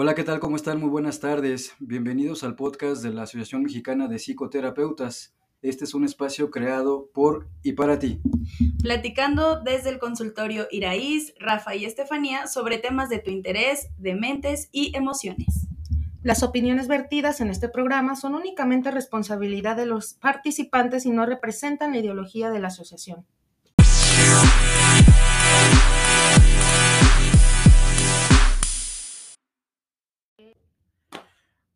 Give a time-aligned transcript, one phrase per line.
[0.00, 0.38] Hola, ¿qué tal?
[0.38, 0.78] ¿Cómo están?
[0.78, 1.74] Muy buenas tardes.
[1.80, 5.34] Bienvenidos al podcast de la Asociación Mexicana de Psicoterapeutas.
[5.60, 8.20] Este es un espacio creado por y para ti.
[8.80, 14.68] Platicando desde el consultorio Iraíz, Rafa y Estefanía sobre temas de tu interés, de mentes
[14.70, 15.66] y emociones.
[16.22, 21.90] Las opiniones vertidas en este programa son únicamente responsabilidad de los participantes y no representan
[21.90, 23.26] la ideología de la asociación.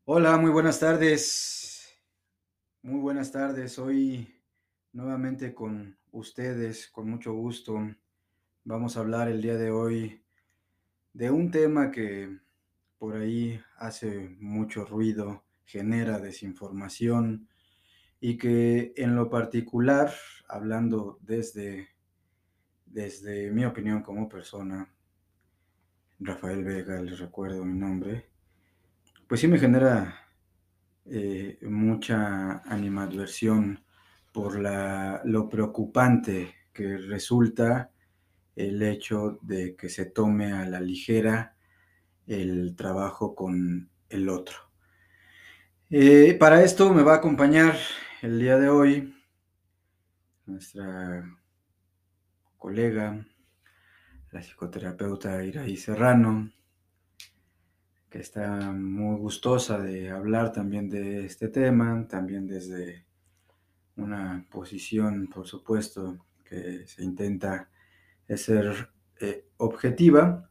[0.05, 1.97] Hola, muy buenas tardes.
[2.83, 3.79] Muy buenas tardes.
[3.79, 4.35] Hoy
[4.93, 7.79] nuevamente con ustedes, con mucho gusto.
[8.65, 10.21] Vamos a hablar el día de hoy
[11.13, 12.37] de un tema que
[12.99, 17.49] por ahí hace mucho ruido, genera desinformación
[18.19, 20.13] y que en lo particular,
[20.49, 21.91] hablando desde,
[22.87, 24.93] desde mi opinión como persona,
[26.19, 28.32] Rafael Vega, les recuerdo mi nombre,
[29.33, 30.27] pues sí me genera
[31.07, 33.83] eh, mucha animadversión
[34.31, 34.61] por
[35.25, 37.91] lo preocupante que resulta
[38.55, 41.57] el hecho de que se tome a la ligera
[42.27, 44.59] el trabajo con el otro.
[45.89, 47.75] Eh, para esto me va a acompañar
[48.21, 49.15] el día de hoy
[50.45, 51.25] nuestra
[52.59, 53.27] colega,
[54.31, 56.53] la psicoterapeuta Iraí Serrano,
[58.13, 63.07] que está muy gustosa de hablar también de este tema, también desde
[63.97, 67.71] una posición, por supuesto, que se intenta
[68.29, 70.47] ser eh, objetiva,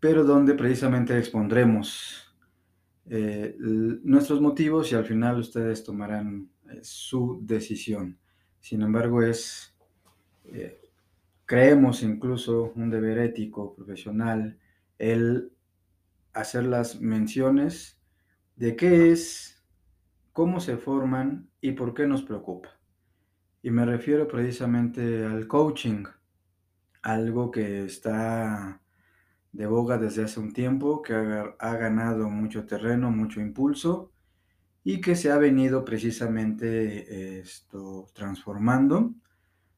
[0.00, 2.34] pero donde precisamente expondremos
[3.08, 8.18] eh, nuestros motivos y al final ustedes tomarán eh, su decisión.
[8.58, 9.76] Sin embargo, es,
[11.46, 14.58] creemos incluso un deber ético, profesional,
[14.98, 15.52] el
[16.32, 18.00] hacer las menciones
[18.56, 19.64] de qué es,
[20.32, 22.78] cómo se forman y por qué nos preocupa.
[23.62, 26.04] Y me refiero precisamente al coaching,
[27.02, 28.80] algo que está
[29.52, 34.12] de boga desde hace un tiempo, que ha, ganado mucho terreno, mucho impulso
[34.84, 39.14] y que se ha venido precisamente esto transformando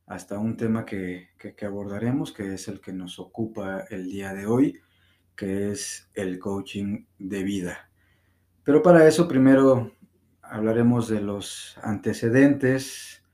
[0.07, 4.47] hasta un tema que, que abordaremos, que es el que nos ocupa el día de
[4.47, 4.81] hoy,
[5.43, 7.91] que es el coaching de vida.
[8.63, 9.91] Pero para eso primero
[10.41, 13.25] hablaremos de los antecedentes,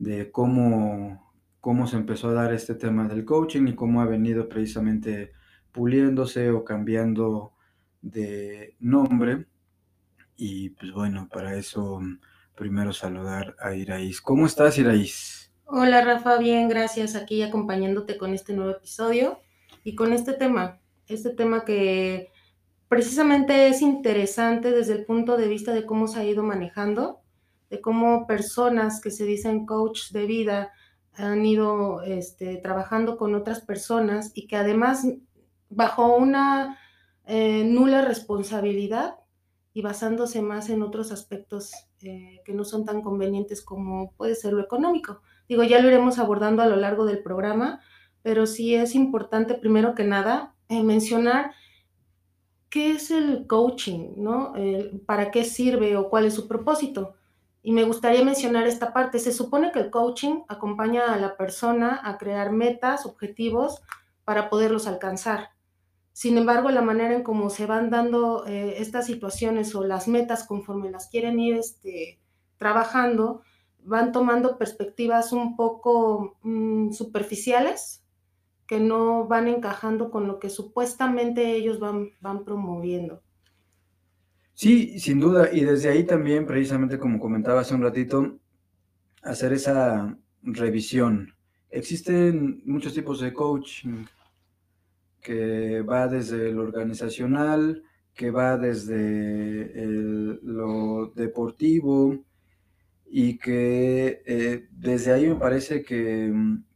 [0.00, 4.48] de cómo, cómo se empezó a dar este tema del coaching y cómo ha venido
[4.48, 5.30] precisamente
[5.70, 7.52] puliéndose o cambiando
[8.00, 9.46] de nombre.
[10.36, 12.00] Y pues bueno, para eso
[12.56, 14.20] primero saludar a Iraís.
[14.20, 15.52] ¿Cómo estás, Iraís?
[15.66, 17.14] Hola, Rafa, bien, gracias.
[17.14, 19.38] Aquí acompañándote con este nuevo episodio
[19.84, 20.81] y con este tema
[21.12, 22.30] este tema que
[22.88, 27.20] precisamente es interesante desde el punto de vista de cómo se ha ido manejando,
[27.70, 30.72] de cómo personas que se dicen coach de vida
[31.14, 35.06] han ido este, trabajando con otras personas y que además
[35.68, 36.78] bajo una
[37.26, 39.16] eh, nula responsabilidad
[39.74, 44.52] y basándose más en otros aspectos eh, que no son tan convenientes como puede ser
[44.52, 45.22] lo económico.
[45.48, 47.80] Digo, ya lo iremos abordando a lo largo del programa,
[48.22, 51.52] pero sí es importante primero que nada eh, mencionar
[52.68, 54.54] qué es el coaching, ¿no?
[55.06, 57.16] ¿Para qué sirve o cuál es su propósito?
[57.62, 59.18] Y me gustaría mencionar esta parte.
[59.18, 63.82] Se supone que el coaching acompaña a la persona a crear metas, objetivos
[64.24, 65.50] para poderlos alcanzar.
[66.12, 70.44] Sin embargo, la manera en cómo se van dando eh, estas situaciones o las metas
[70.44, 72.20] conforme las quieren ir este,
[72.58, 73.42] trabajando,
[73.78, 78.01] van tomando perspectivas un poco mm, superficiales
[78.72, 83.22] que no van encajando con lo que supuestamente ellos van, van promoviendo.
[84.54, 88.38] Sí, sin duda, y desde ahí también, precisamente como comentaba hace un ratito,
[89.22, 91.34] hacer esa revisión.
[91.68, 94.06] Existen muchos tipos de coaching
[95.20, 97.82] que va desde lo organizacional,
[98.14, 99.70] que va desde
[100.42, 102.24] lo deportivo
[103.04, 106.71] y que eh, desde ahí me parece que mm,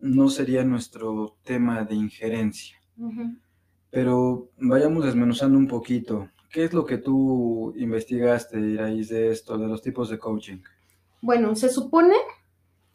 [0.00, 2.76] no sería nuestro tema de injerencia.
[3.90, 6.28] Pero vayamos desmenuzando un poquito.
[6.50, 10.58] ¿Qué es lo que tú investigaste, Iraís, de esto, de los tipos de coaching?
[11.20, 12.14] Bueno, se supone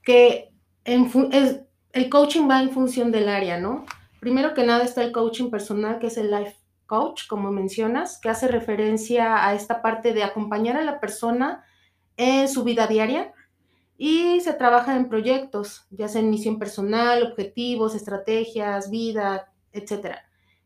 [0.01, 0.51] que
[0.85, 3.85] el coaching va en función del área, ¿no?
[4.19, 6.55] Primero que nada está el coaching personal, que es el life
[6.85, 11.63] coach, como mencionas, que hace referencia a esta parte de acompañar a la persona
[12.17, 13.33] en su vida diaria,
[13.97, 20.17] y se trabaja en proyectos, ya sea en misión personal, objetivos, estrategias, vida, etc.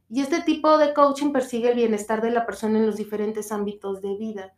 [0.09, 4.01] Y este tipo de coaching persigue el bienestar de la persona en los diferentes ámbitos
[4.01, 4.53] de vida.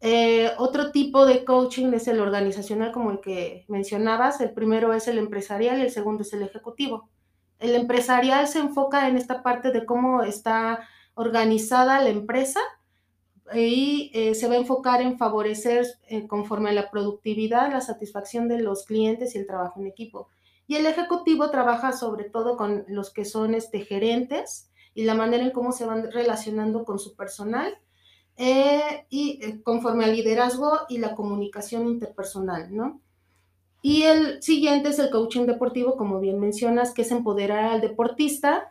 [0.00, 4.40] Eh, otro tipo de coaching es el organizacional, como el que mencionabas.
[4.40, 7.10] El primero es el empresarial y el segundo es el ejecutivo.
[7.58, 10.80] El empresarial se enfoca en esta parte de cómo está
[11.14, 12.60] organizada la empresa
[13.54, 18.48] y eh, se va a enfocar en favorecer eh, conforme a la productividad, la satisfacción
[18.48, 20.28] de los clientes y el trabajo en equipo.
[20.66, 25.44] Y el ejecutivo trabaja sobre todo con los que son este, gerentes y la manera
[25.44, 27.76] en cómo se van relacionando con su personal
[28.36, 33.00] eh, y eh, conforme al liderazgo y la comunicación interpersonal, ¿no?
[33.82, 38.68] Y el siguiente es el coaching deportivo, como bien mencionas, que es empoderar al deportista,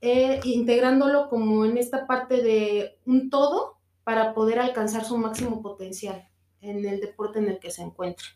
[0.00, 6.28] eh, integrándolo como en esta parte de un todo para poder alcanzar su máximo potencial
[6.60, 8.26] en el deporte en el que se encuentra.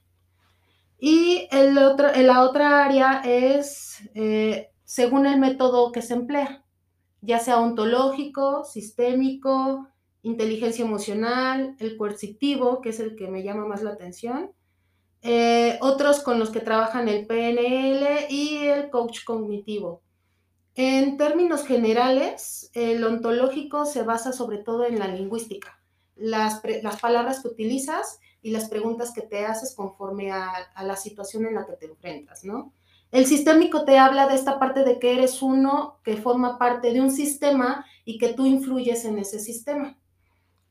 [0.99, 3.99] Y el otro, la otra área es
[4.87, 6.65] según el método que se emplea,
[7.21, 9.89] ya sea ontológico, sistémico,
[10.23, 14.53] inteligencia emocional, el coercitivo, que es el que me llama más la atención,
[15.23, 20.03] eh, otros con los que trabajan el PNL y el coach cognitivo.
[20.79, 25.81] En términos generales, el ontológico se basa sobre todo en la lingüística,
[26.17, 26.61] las,
[27.01, 31.55] palabras que utilizas y las preguntas que te haces conforme a, a, la situación en
[31.55, 32.75] la que te enfrentas, ¿no?
[33.11, 37.01] El sistémico te habla de esta parte de que eres uno que forma parte de
[37.01, 39.97] un sistema y que tú influyes en ese sistema.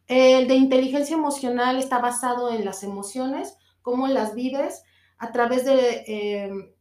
[0.06, 4.84] El de inteligencia emocional está basado en las emociones, cómo las vives
[5.18, 6.75] a través de, eh,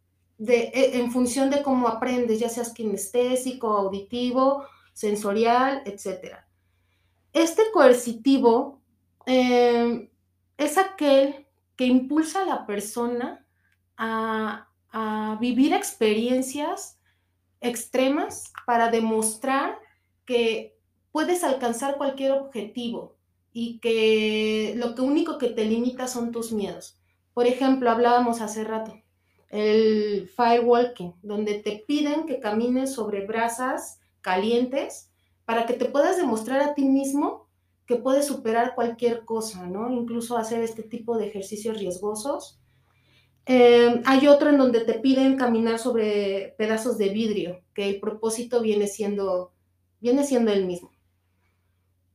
[0.48, 6.36] e, en función de cómo aprendes, ya seas kinestésico, auditivo, sensorial, etc.
[7.32, 8.80] Este coercitivo
[9.26, 10.10] eh,
[10.56, 11.46] es aquel
[11.76, 13.44] que impulsa a la persona
[13.96, 16.98] a, a vivir experiencias
[17.60, 19.78] extremas para demostrar
[20.24, 20.78] que
[21.10, 23.14] puedes alcanzar cualquier objetivo,
[23.56, 27.00] y que lo único que te limita son tus miedos.
[27.32, 29.00] Por ejemplo, hablábamos hace rato,
[29.54, 35.12] el firewalking, donde te piden que camines sobre brasas calientes
[35.44, 37.48] para que te puedas demostrar a ti mismo
[37.86, 39.92] que puedes superar cualquier cosa, ¿no?
[39.92, 42.58] Incluso hacer este tipo de ejercicios riesgosos.
[43.46, 48.60] Eh, hay otro en donde te piden caminar sobre pedazos de vidrio, que el propósito
[48.60, 49.52] viene siendo,
[50.00, 50.90] viene siendo el mismo.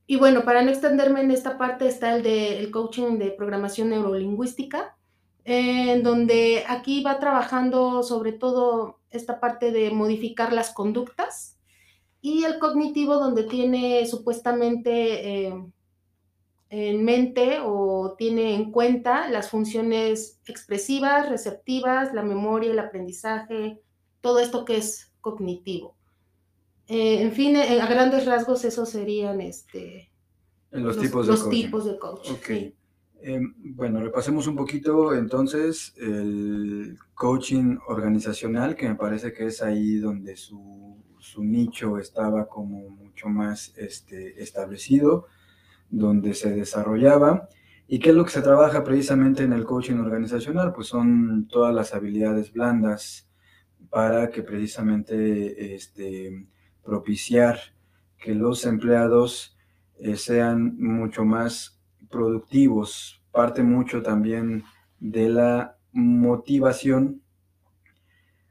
[0.08, 3.92] Y bueno, para no extenderme en esta parte está el de el coaching de programación
[3.92, 4.98] neurolingüística,
[5.52, 11.58] en donde aquí va trabajando sobre todo esta parte de modificar las conductas
[12.22, 15.64] y el cognitivo donde tiene supuestamente eh,
[16.70, 23.82] en mente o tiene en cuenta las funciones expresivas, receptivas, la memoria, el aprendizaje,
[24.22, 25.96] todo esto que es cognitivo.
[26.88, 30.12] Eh, en fin, eh, a grandes rasgos, esos serían este,
[30.70, 31.62] los, tipos de los coaching.
[31.62, 32.34] tipos de coaching.
[32.34, 32.79] Ok.
[33.22, 39.98] Eh, bueno, repasemos un poquito entonces el coaching organizacional, que me parece que es ahí
[39.98, 45.28] donde su, su nicho estaba como mucho más este, establecido,
[45.90, 47.50] donde se desarrollaba.
[47.88, 50.74] ¿Y qué es lo que se trabaja precisamente en el coaching organizacional?
[50.74, 53.28] Pues son todas las habilidades blandas
[53.90, 56.48] para que precisamente este,
[56.84, 57.60] propiciar
[58.18, 59.58] que los empleados
[59.98, 61.79] eh, sean mucho más
[62.10, 63.22] productivos.
[63.32, 64.64] Parte mucho también
[65.00, 67.22] de la motivación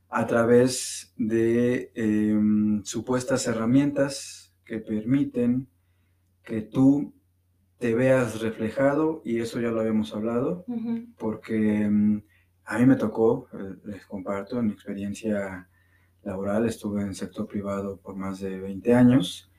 [0.09, 5.69] a través de em, supuestas herramientas que permiten
[6.43, 7.15] que tú
[7.79, 10.65] te veas reflejado, y eso ya lo habíamos hablado,
[11.17, 12.23] porque em,
[12.65, 15.69] a mí me tocó, eh, les comparto, en mi experiencia
[16.23, 19.51] laboral, estuve en el sector privado por más de 20 años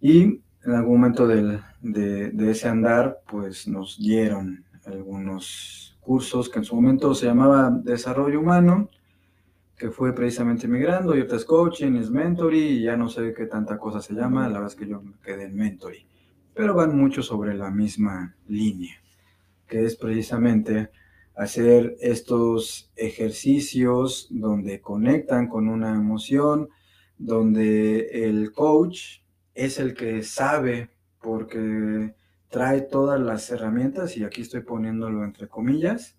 [0.00, 6.64] y en algún momento de, de, ese andar pues nos dieron algunos cursos que en
[6.64, 8.88] su momento se llamaba Desarrollo Humano,
[9.76, 13.78] que fue precisamente migrando, y otras coaching, es mentoring, y ya no sé qué tanta
[13.78, 16.06] cosa se llama, la verdad es que yo me quedé en mentoring,
[16.54, 18.94] pero van mucho sobre la misma línea,
[19.66, 20.90] que es precisamente
[21.34, 26.68] hacer estos ejercicios donde conectan con una emoción,
[27.18, 29.21] donde el coach
[29.54, 30.90] es el que sabe
[31.20, 32.14] porque
[32.50, 36.16] trae todas las herramientas, y aquí estoy poniéndolo entre comillas,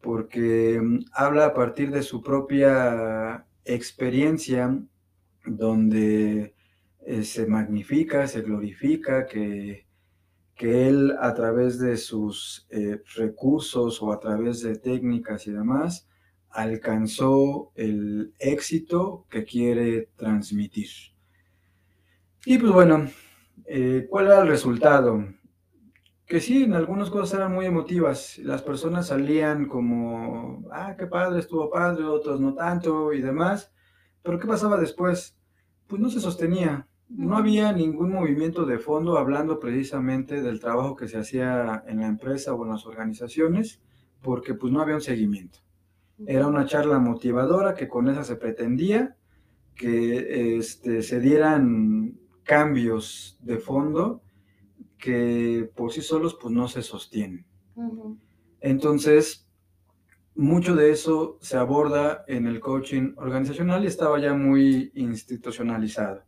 [0.00, 4.78] porque mm, habla a partir de su propia experiencia,
[5.46, 6.54] donde
[7.06, 9.86] eh, se magnifica, se glorifica, que
[10.60, 16.06] que él a través de sus eh, recursos o a través de técnicas y demás
[16.50, 20.90] alcanzó el éxito que quiere transmitir.
[22.44, 23.06] Y pues bueno,
[23.66, 25.24] eh, ¿cuál era el resultado?
[26.24, 28.38] Que sí, en algunas cosas eran muy emotivas.
[28.38, 33.72] Las personas salían como, ah, qué padre, estuvo padre, otros no tanto y demás.
[34.22, 35.36] Pero ¿qué pasaba después?
[35.86, 36.86] Pues no se sostenía.
[37.08, 42.06] No había ningún movimiento de fondo hablando precisamente del trabajo que se hacía en la
[42.06, 43.82] empresa o en las organizaciones,
[44.22, 45.58] porque pues no había un seguimiento.
[46.26, 49.16] Era una charla motivadora que con esa se pretendía
[49.74, 52.19] que este, se dieran
[52.50, 54.24] cambios de fondo
[54.98, 57.46] que por sí solos pues no se sostienen.
[58.60, 59.48] Entonces,
[60.34, 66.24] mucho de eso se aborda en el coaching organizacional y estaba ya muy institucionalizado.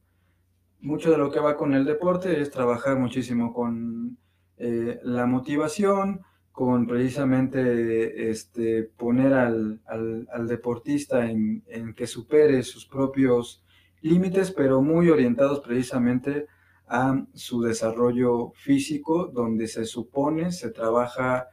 [0.78, 4.16] Mucho de lo que va con el deporte es trabajar muchísimo con
[4.58, 6.20] eh, la motivación,
[6.52, 11.64] con precisamente este, poner al, deportista en,
[11.96, 13.61] que supere sus propios
[14.02, 16.46] límites, pero muy orientados precisamente
[16.86, 21.48] a su desarrollo físico, donde se supone se trabaja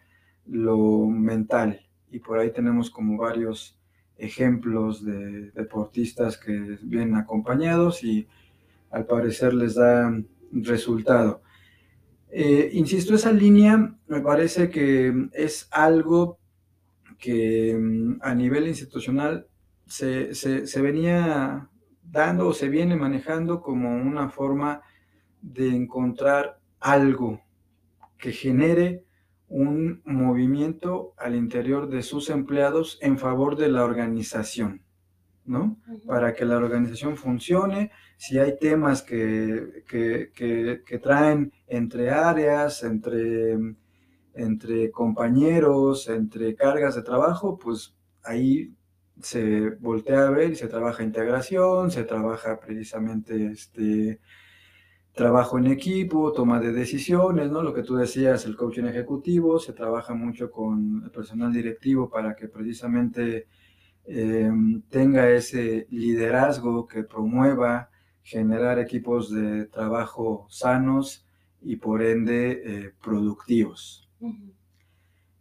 [0.46, 1.80] lo mental.
[2.12, 3.80] Y por ahí tenemos como varios
[4.18, 8.28] ejemplos de deportistas que vienen acompañados y
[8.92, 10.12] al parecer les da
[10.52, 11.42] resultado.
[12.32, 16.38] Eh, insisto, esa línea me parece que es algo
[17.18, 19.48] que mm, a nivel institucional
[19.86, 20.32] se,
[20.82, 21.69] venía
[22.12, 24.82] dando o se viene manejando como una forma
[25.42, 27.42] de encontrar algo
[28.18, 29.04] que genere
[29.48, 34.84] un movimiento al interior de sus empleados en favor de la organización,
[35.46, 35.80] ¿no?
[36.06, 39.84] Para que la organización funcione si hay temas que,
[41.02, 43.58] traen entre áreas, entre,
[44.36, 48.76] entre compañeros, entre cargas de trabajo, pues ahí
[49.22, 54.20] se voltea a ver y se trabaja integración, se trabaja precisamente este
[55.14, 57.62] trabajo en equipo, toma de decisiones, ¿no?
[57.62, 62.36] Lo que tú decías, el coaching ejecutivo, se trabaja mucho con el personal directivo para
[62.36, 63.48] que precisamente
[64.06, 64.52] eh,
[64.90, 67.90] tenga ese liderazgo que promueva
[68.24, 71.26] generar equipos de trabajo sanos
[71.62, 74.10] y por ende eh, productivos.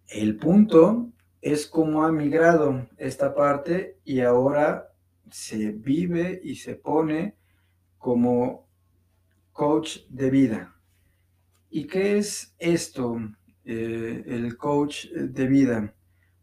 [0.09, 4.93] El punto es cómo ha migrado esta parte y ahora
[5.31, 7.37] se vive y se pone
[7.99, 8.67] como
[9.53, 10.75] coach de vida.
[11.71, 13.21] ¿Y qué es esto,
[13.65, 15.95] eh, el coach de vida?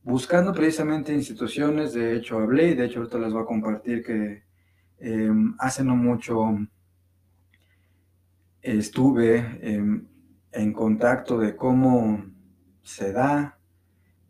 [0.04, 4.46] Buscando precisamente instituciones, de hecho hablé y de hecho ahorita les voy a compartir que
[4.98, 6.58] Em, hace no mucho
[8.62, 10.08] estuve em,
[10.52, 12.26] en contacto de cómo
[12.82, 13.60] se da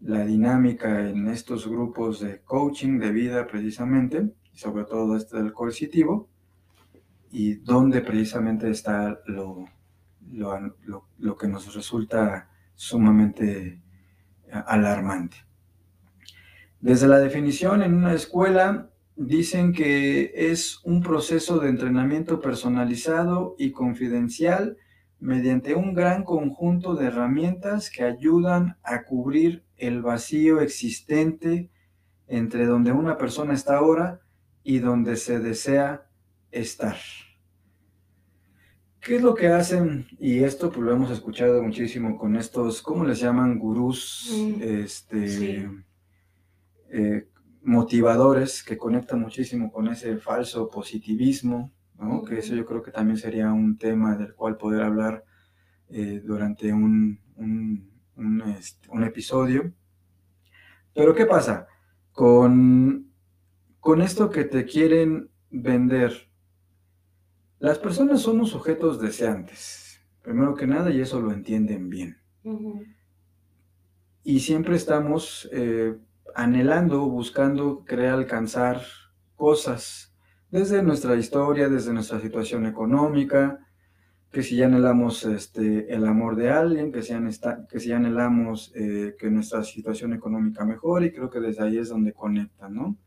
[0.05, 6.29] la dinámica en estos grupos de coaching de vida precisamente, sobre todo este del coercitivo,
[7.31, 9.65] y donde precisamente está lo,
[10.29, 13.81] lo que nos resulta sumamente
[14.51, 15.37] alarmante.
[16.79, 23.71] Desde la definición en una escuela dicen que es un proceso de entrenamiento personalizado y
[23.71, 24.77] confidencial
[25.19, 31.69] mediante un gran conjunto de herramientas que ayudan a cubrir el vacío existente
[32.27, 34.21] entre donde una persona está ahora
[34.63, 36.07] y donde se desea
[36.51, 36.97] estar.
[38.99, 40.07] ¿Qué es lo que hacen?
[40.19, 43.59] Y esto pues lo hemos escuchado muchísimo con estos, ¿cómo les llaman?
[43.59, 45.69] Gurús, mm, este,
[46.89, 47.27] eh,
[47.61, 51.71] motivadores que conectan muchísimo con ese falso positivismo,
[52.25, 55.23] que eso yo creo que también sería un tema del cual poder hablar
[55.89, 57.19] eh, durante un,
[58.57, 59.71] este, un, episodio.
[60.93, 61.67] Pero ¿qué pasa?
[62.11, 63.11] Con,
[63.79, 66.29] con esto que te quieren vender,
[67.59, 72.17] las personas somos sujetos deseantes, primero que nada, y eso lo entienden bien.
[74.23, 75.97] Y siempre estamos eh,
[76.33, 78.81] anhelando, buscando querer alcanzar
[79.35, 80.14] cosas
[80.51, 83.59] desde nuestra historia, desde nuestra situación económica,
[84.31, 87.13] que si ya anhelamos este, el amor de alguien, que si,
[87.77, 92.13] si anhelamos eh, que nuestra situación económica mejore, y creo que desde ahí es donde
[92.13, 92.97] conectan, ¿no?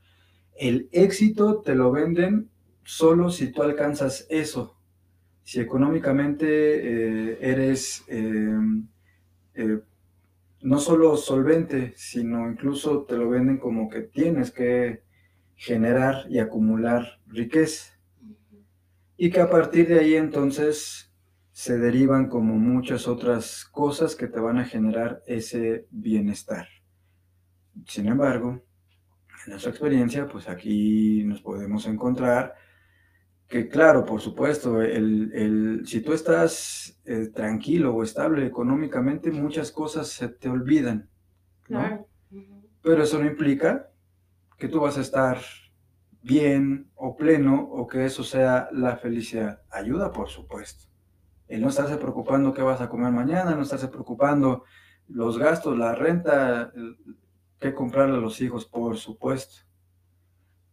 [0.54, 2.50] El éxito te lo venden
[2.82, 4.76] solo si tú alcanzas eso.
[5.42, 8.58] Si económicamente eh, eres eh,
[10.62, 15.02] no solo solvente, sino incluso te lo venden como que tienes que
[15.58, 17.98] generar y acumular riqueza.
[19.16, 21.12] Y que a partir de ahí entonces
[21.50, 26.68] se derivan como muchas otras cosas que te van a generar ese bienestar.
[27.86, 28.62] Sin embargo,
[29.44, 32.54] en nuestra experiencia, pues aquí nos podemos encontrar
[33.48, 39.72] que claro, por supuesto, el, el, si tú estás eh, tranquilo o estable económicamente, muchas
[39.72, 41.08] cosas se te olvidan.
[41.62, 42.06] Claro.
[42.82, 43.90] Pero eso no implica
[44.58, 45.38] que tú vas a estar
[46.22, 49.62] bien o pleno o que eso sea la felicidad.
[49.70, 50.86] Ayuda, por supuesto.
[51.46, 54.64] El no estarse preocupando qué vas a comer mañana, no estarse preocupando
[55.08, 56.72] los gastos, la renta,
[57.58, 59.62] qué comprarle a los hijos, por supuesto.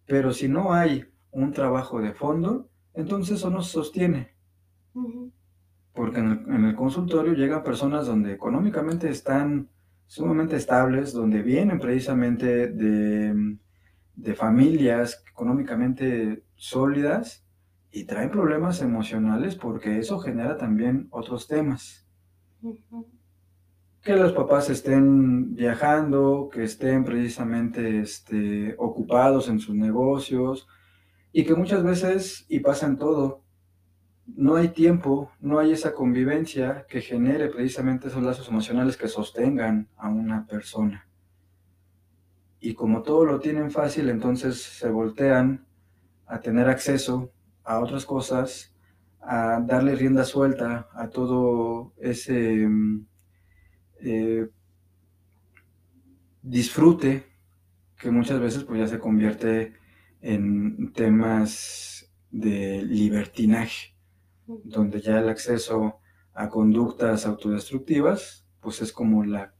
[0.06, 4.36] Pero si no hay un trabajo de fondo, entonces eso no se sostiene.
[5.94, 9.70] Porque en el, consultorio llegan personas donde económicamente están
[10.06, 13.58] sumamente estables, donde vienen precisamente de,
[14.16, 17.46] de familias económicamente sólidas
[17.92, 22.06] y traen problemas emocionales porque eso genera también otros temas.
[24.02, 30.68] Que los papás estén viajando, que estén precisamente este, ocupados en sus negocios
[31.32, 33.44] y que muchas veces, y pasa en todo,
[34.26, 39.88] no hay tiempo, no hay esa convivencia que genere precisamente esos lazos emocionales que sostengan
[39.98, 41.05] a una persona.
[42.60, 45.66] Y como todo lo tienen fácil, entonces se voltean
[46.26, 47.32] a tener acceso
[47.64, 48.74] a otras cosas,
[49.22, 53.06] a darle rienda suelta a todo ese mm,
[54.02, 54.50] eh,
[56.42, 57.26] disfrute
[57.98, 59.74] que muchas veces pues ya se convierte
[60.22, 63.96] en temas de libertinaje,
[64.46, 66.00] donde ya el acceso
[66.34, 69.54] a conductas autodestructivas pues es como la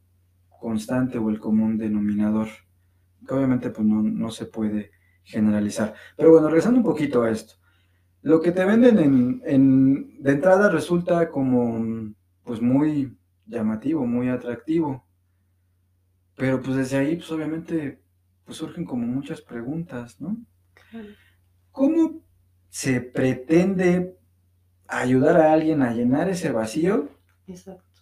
[0.60, 2.48] constante o el común denominador,
[3.26, 4.92] que obviamente pues no, no se puede
[5.24, 5.94] generalizar.
[6.16, 7.56] Pero bueno, regresando un poquito a esto,
[8.22, 12.14] lo que te venden en, de entrada resulta como
[12.44, 15.06] pues muy llamativo, muy atractivo.
[16.36, 18.02] Pero pues desde ahí pues obviamente
[18.46, 20.38] pues surgen como muchas preguntas, ¿no?
[21.72, 22.22] ¿Cómo
[22.70, 24.18] se pretende
[24.88, 27.10] ayudar a alguien a llenar ese vacío?
[27.48, 27.95] Exacto.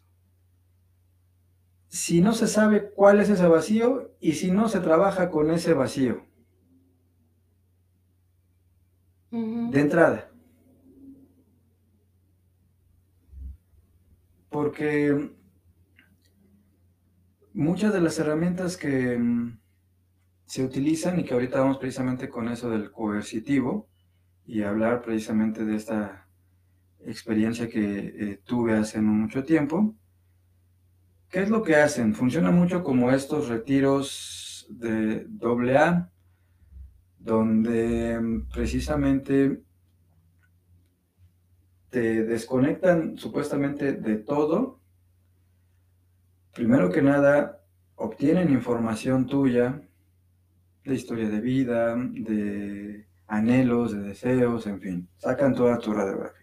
[1.93, 5.75] Si no se sabe cuál es ese vacío y si no se trabaja con ese
[5.75, 6.25] vacío.
[9.29, 10.32] de entrada.
[14.49, 15.36] Porque
[17.53, 19.60] muchas de las herramientas que mm,
[20.47, 23.88] se utilizan y que ahorita vamos precisamente con eso del coercitivo
[24.47, 26.27] y hablar precisamente de esta
[27.06, 29.95] experiencia que eh, tuve hace no mucho tiempo.
[31.33, 32.13] ¿Qué es lo que hacen?
[32.13, 36.11] Funciona mucho como estos retiros de doble A,
[37.17, 39.63] donde mm, precisamente
[41.89, 44.79] te desconectan supuestamente de todo.
[46.53, 47.63] Primero que nada,
[47.95, 49.81] obtienen información tuya,
[50.85, 56.42] de historia de vida, de anhelos, de deseos, en fin, sacan toda tu radiografía.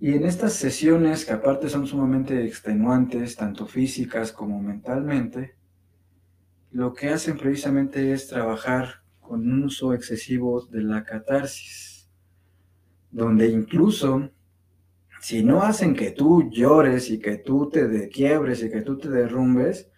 [0.00, 5.56] Y en estas sesiones, que aparte son sumamente extenuantes, tanto físicas como mentalmente,
[6.70, 12.08] lo que hacen precisamente es trabajar con un uso excesivo de la catarsis,
[13.10, 14.30] donde incluso
[15.20, 19.10] si no hacen que tú llores y que tú te quiebres y que tú te
[19.10, 19.90] derrumbes,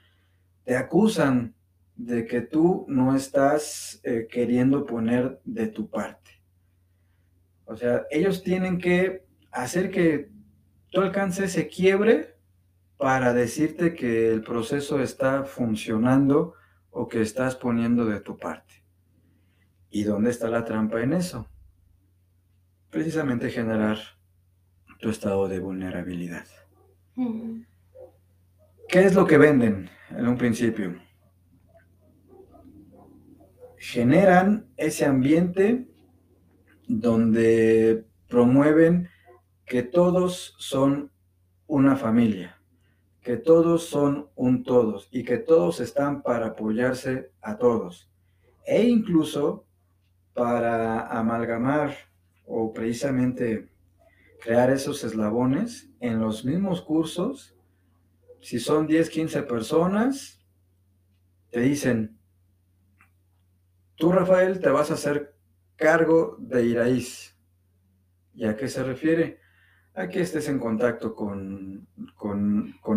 [0.65, 1.55] te acusan
[1.95, 6.43] de que tú no estás eh, queriendo poner de tu parte.
[7.67, 9.22] O sea, ellos tienen que
[9.53, 10.31] hacer que
[10.91, 12.37] tú alcances ese quiebre
[12.97, 16.55] para decirte que el proceso está funcionando
[16.91, 18.85] o que estás poniendo de tu parte.
[19.91, 21.49] ¿Y dónde está la trampa en eso?
[22.91, 23.99] Precisamente generar
[25.01, 26.47] tu estado de vulnerabilidad.
[28.89, 30.95] ¿Qué es lo que venden en un principio?
[33.79, 35.89] Generan ese ambiente
[36.87, 39.09] donde promueven
[39.73, 41.11] que todos son
[41.67, 42.61] una familia
[43.23, 48.13] que todos son un todos y que todos están para apoyarse a todos
[48.67, 49.65] e incluso
[50.35, 51.97] para amalgamar
[52.45, 53.73] o precisamente
[54.43, 57.57] crear esos eslabones en los mismos cursos.
[58.43, 60.45] Si son 10, 15 personas,
[61.49, 62.19] te dicen,
[63.95, 65.35] tú Rafael te vas a hacer
[65.77, 67.39] cargo de Iraíz.
[68.35, 69.42] ¿Y a qué se refiere?
[69.95, 71.87] A que estés en contacto con,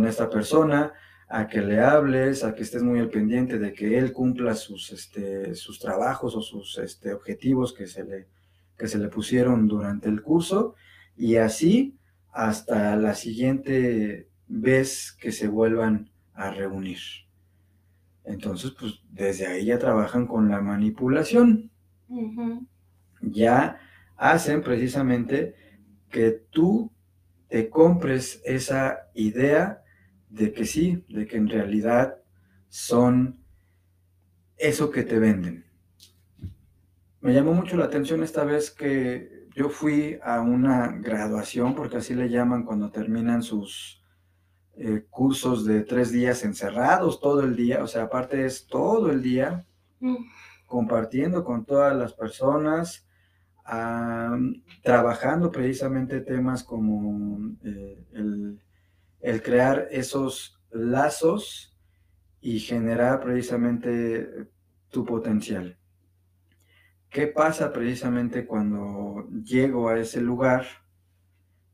[0.08, 0.94] esta persona,
[1.28, 4.92] a que le hables, a que estés muy al pendiente de que él cumpla sus,
[4.92, 8.28] este, sus trabajos o sus este, objetivos que se, le,
[8.78, 10.76] que se le pusieron durante el curso
[11.18, 11.98] y así
[12.32, 17.00] hasta la siguiente vez que se vuelvan a reunir.
[18.24, 21.72] Entonces, pues desde ahí ya trabajan con la manipulación.
[23.22, 23.80] ya
[24.18, 25.56] hacen precisamente
[26.10, 26.92] que tú
[27.48, 29.84] te compres esa idea
[30.30, 32.18] de que sí, de que en realidad
[32.70, 33.40] son
[34.58, 35.66] eso que te venden.
[37.22, 42.14] Me llamó mucho la atención esta vez que yo fui a una graduación, porque así
[42.14, 44.04] le llaman cuando terminan sus
[44.78, 49.22] eh, cursos de tres días encerrados todo el día, o sea, aparte es todo el
[49.22, 49.66] día
[50.02, 50.18] mm.
[50.68, 53.08] compartiendo con todas las personas,
[54.82, 58.06] trabajando precisamente temas como eh,
[59.22, 61.76] el, crear esos lazos
[62.42, 64.48] y generar precisamente
[64.90, 65.78] tu potencial.
[67.10, 70.66] ¿Qué pasa precisamente cuando llego a ese lugar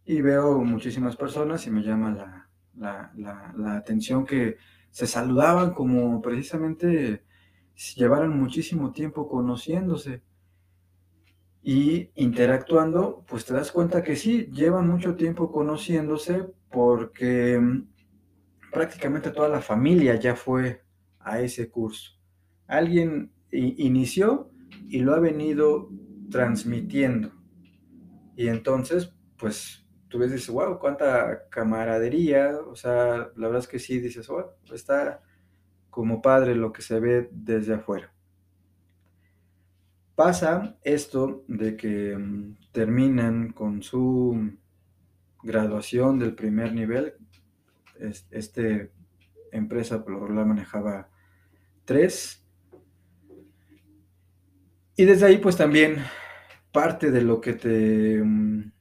[0.05, 4.57] y veo muchísimas personas y me llama la, atención que
[4.91, 7.23] se saludaban como precisamente
[7.95, 10.21] llevaron muchísimo tiempo conociéndose
[11.63, 17.87] y interactuando, pues te das cuenta que sí, llevan mucho tiempo conociéndose porque mm,
[18.71, 20.83] prácticamente toda la familia ya fue
[21.19, 22.13] a ese curso.
[22.67, 24.49] Alguien inició
[24.87, 25.89] y lo ha venido
[26.31, 27.31] transmitiendo.
[28.35, 32.59] Y entonces, pues tú ves dices, wow, cuánta camaradería.
[32.67, 35.21] O sea, la verdad es que sí, dices, wow, está
[35.89, 38.13] como padre lo que se ve desde afuera.
[40.23, 44.55] Pasa esto de que mm, terminan con su
[45.41, 47.15] graduación del primer nivel.
[48.29, 48.91] Este
[49.51, 51.09] empresa por lo manejaba
[51.85, 52.45] tres
[54.95, 55.97] y desde ahí pues también
[56.71, 58.71] parte de lo que te mm,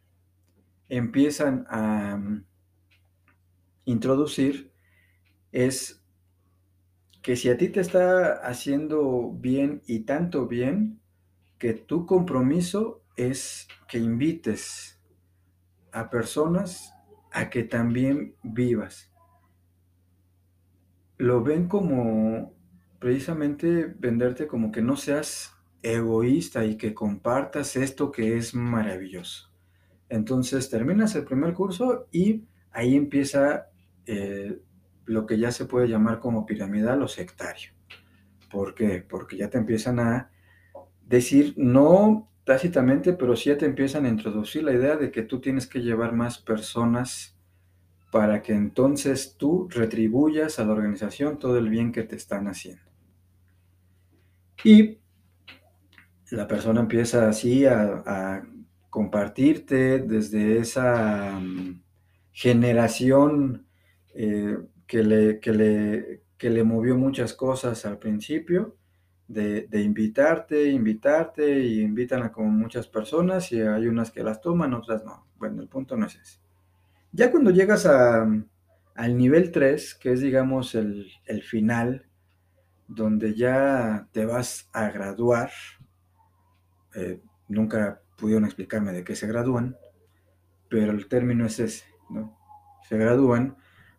[0.91, 2.45] empiezan a mm,
[3.87, 4.75] introducir
[5.53, 6.05] es
[7.23, 11.00] que si a ti te está haciendo bien y tanto bien,
[11.61, 14.99] que tu compromiso es que invites
[15.93, 16.95] a personas
[17.31, 19.13] a que también vivas.
[21.19, 22.55] Lo ven como
[22.99, 29.53] precisamente venderte como que no seas egoísta y que compartas esto que es maravilloso.
[30.09, 33.69] Entonces terminas el primer curso y ahí empieza
[34.07, 34.63] eh,
[35.05, 37.73] lo que ya se puede llamar como piramidal o sectario.
[38.51, 39.05] ¿Por qué?
[39.07, 40.31] Porque ya te empiezan a
[41.11, 45.41] decir, no tácitamente, pero sí ya te empiezan a introducir la idea de que tú
[45.41, 47.37] tienes que llevar más personas
[48.13, 52.83] para que entonces tú retribuyas a la organización todo el bien que te están haciendo.
[54.63, 54.99] Y
[56.31, 58.43] la persona empieza así a,
[58.89, 61.81] compartirte desde esa mm,
[62.33, 63.67] generación
[64.15, 68.77] eh, que, le, que, le, le, movió muchas cosas al principio,
[69.31, 74.75] de, invitarte, invitarte, y invitan a como muchas personas, y hay unas que las toman,
[74.75, 75.27] otras no.
[75.39, 76.41] Bueno, el punto no es ese.
[77.13, 78.29] Ya cuando llegas a,
[78.95, 82.07] al nivel 3, que es digamos el, el final,
[82.89, 85.51] donde ya te vas a graduar,
[86.97, 89.77] eh, nunca pudieron explicarme de qué se gradúan,
[90.69, 92.37] pero el término es ese, ¿no?
[92.89, 93.57] Se gradúan.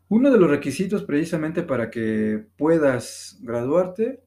[0.10, 4.22] Uno de los requisitos precisamente para que puedas graduarte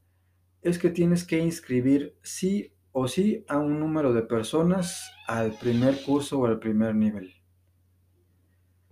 [0.64, 6.02] es que tienes que inscribir sí o sí a un número de personas al primer
[6.02, 7.34] curso o al primer nivel.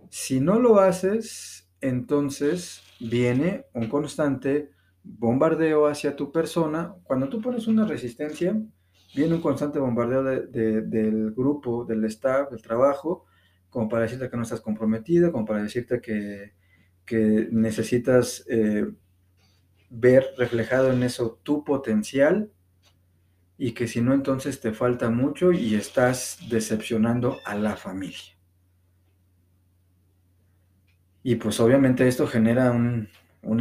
[0.09, 4.69] Si no lo haces, entonces viene un constante
[5.03, 6.95] bombardeo hacia tu persona.
[7.03, 8.55] Cuando tú pones una resistencia,
[9.15, 13.25] viene un constante bombardeo del grupo, del staff, del trabajo,
[13.69, 16.53] como para decirte que no estás comprometido, como para decirte que,
[17.51, 18.85] necesitas eh,
[19.93, 22.51] ver reflejado en eso tu potencial
[23.57, 28.37] y que si no entonces te falta mucho y estás decepcionando a la familia.
[31.23, 33.07] Y pues obviamente esto genera un,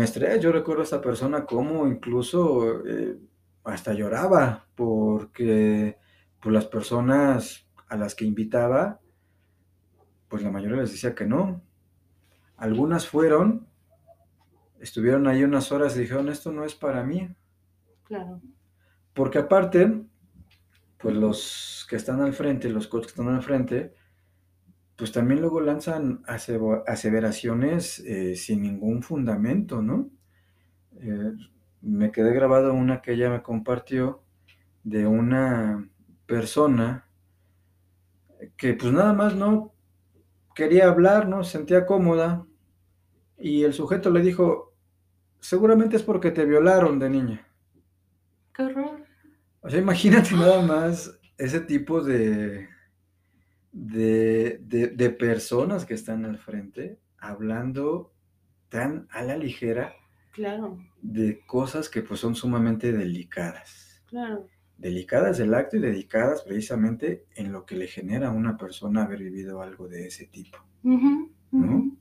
[0.01, 0.40] estrés.
[0.40, 2.85] Yo recuerdo a esta persona como incluso...
[2.87, 3.18] Eh,
[3.64, 5.99] hasta lloraba porque
[6.40, 9.01] pues, las personas a las que invitaba,
[10.29, 11.62] pues la mayoría les decía que no.
[12.57, 13.66] Algunas fueron,
[14.83, 17.35] estuvieron ahí unas horas y dijeron, esto no es para mí.
[18.05, 18.40] Claro.
[19.14, 20.03] Porque aparte,
[20.99, 23.95] pues los que están al frente, los coaches que están al frente,
[24.97, 30.11] pues también luego lanzan aseveraciones eh, sin ningún fundamento, ¿no?
[31.01, 31.33] Eh,
[31.81, 34.23] me quedé grabado una que ella me compartió
[34.85, 35.88] de una
[36.27, 37.09] persona
[38.57, 39.73] que pues nada más no
[40.55, 42.47] quería hablar, no sentía cómoda
[43.38, 44.71] y el sujeto le dijo,
[45.42, 47.46] seguramente es porque te violaron de niña.
[48.55, 49.07] Qué horror.
[49.61, 52.68] O sea, imagínate nada más ese tipo de,
[53.72, 58.12] de, de, de personas que están al frente hablando
[58.68, 59.94] tan a la ligera
[60.33, 64.02] Claro, de cosas que pues son sumamente delicadas.
[64.07, 64.50] claro.
[64.78, 69.20] Delicadas del acto y dedicadas precisamente en lo que le genera a una persona haber
[69.20, 70.59] vivido algo de ese tipo.
[71.57, 71.96] ¿No?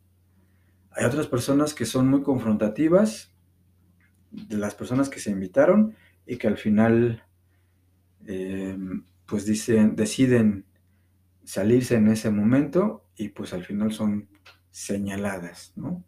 [0.91, 3.31] Hay otras personas que son muy confrontativas,
[4.31, 7.23] de las personas que se invitaron y que al final
[8.25, 8.77] eh,
[9.25, 10.65] pues dicen, deciden
[11.43, 14.29] salirse en ese momento y pues al final son
[14.69, 16.03] señaladas, ¿no?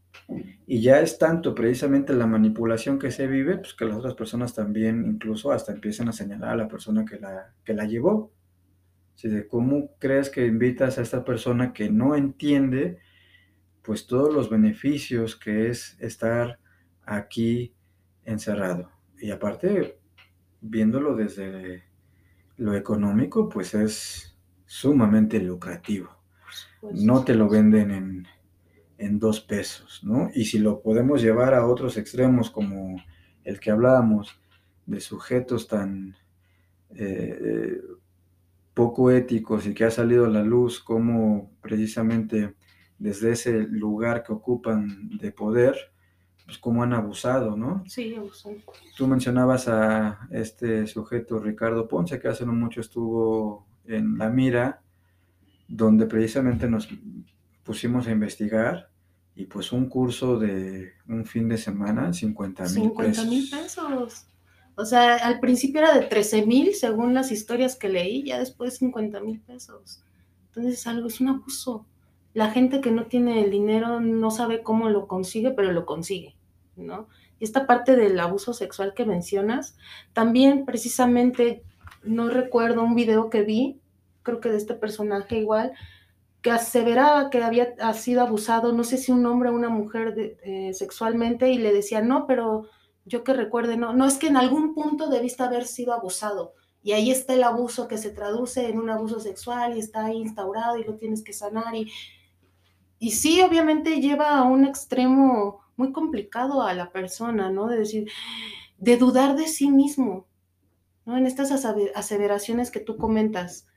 [0.65, 4.54] Y ya es tanto precisamente la manipulación que se vive, pues que las otras personas
[4.54, 8.32] también incluso hasta empiezan a señalar a la persona que la, que la llevó.
[9.15, 13.00] Así de, ¿cómo crees que invitas a esta persona que no entiende
[13.84, 16.60] pues todos los beneficios que es estar
[17.06, 17.74] aquí
[18.26, 18.91] encerrado?
[19.19, 20.00] Y aparte,
[20.62, 21.84] viéndolo desde
[22.58, 26.10] lo económico, pues es sumamente lucrativo.
[26.82, 28.28] Pues, No te lo venden en,
[28.98, 30.30] en dos pesos, ¿no?
[30.34, 32.98] Y si lo podemos llevar a otros extremos como
[33.43, 34.39] el que hablábamos
[34.86, 36.15] de sujetos tan
[36.96, 37.82] eh, eh,
[38.74, 42.56] poco éticos y que ha salido a la luz como precisamente
[43.04, 45.76] desde ese lugar que ocupan de poder,
[46.46, 47.84] pues cómo han abusado, ¿no?
[47.86, 48.63] Sí, abusan.
[48.96, 54.82] Tú mencionabas a este sujeto Ricardo Ponce, que hace no mucho estuvo en la mira,
[55.68, 56.88] donde precisamente nos
[57.63, 58.89] pusimos a investigar
[59.36, 63.86] y pues un curso de un fin de semana, 50 mil 50 mil pesos.
[63.86, 64.28] pesos.
[64.76, 68.78] O sea, al principio era de 13 mil, según las historias que leí, ya después
[68.78, 70.06] 50 mil pesos.
[70.48, 71.86] Entonces es algo, es un abuso.
[72.34, 76.36] La gente que no tiene el dinero no sabe cómo lo consigue, pero lo consigue,
[76.76, 77.08] ¿no?
[77.39, 79.78] Y esta parte del abuso sexual que mencionas,
[80.13, 81.63] también precisamente,
[82.04, 83.80] no recuerdo un video que vi,
[84.24, 85.74] creo que de este personaje igual,
[86.41, 90.13] que aseveraba que había ha sido abusado, no sé si un hombre o una mujer
[90.15, 92.67] de- eh, sexualmente, y le decía, no, pero
[93.06, 96.54] yo que recuerde, no, no es que en algún punto debiste haber sido abusado.
[96.82, 100.17] Y ahí está el abuso que se traduce en un abuso sexual y está ahí
[100.17, 101.74] instaurado y lo tienes que sanar.
[101.76, 101.89] Y,
[103.08, 107.68] y sí, obviamente lleva a un extremo muy complicado a la persona, ¿no?
[107.68, 108.10] De decir,
[108.78, 110.28] de dudar de sí mismo,
[111.06, 111.18] ¿no?
[111.18, 113.68] En estas ase- aseveraciones que tú comentas,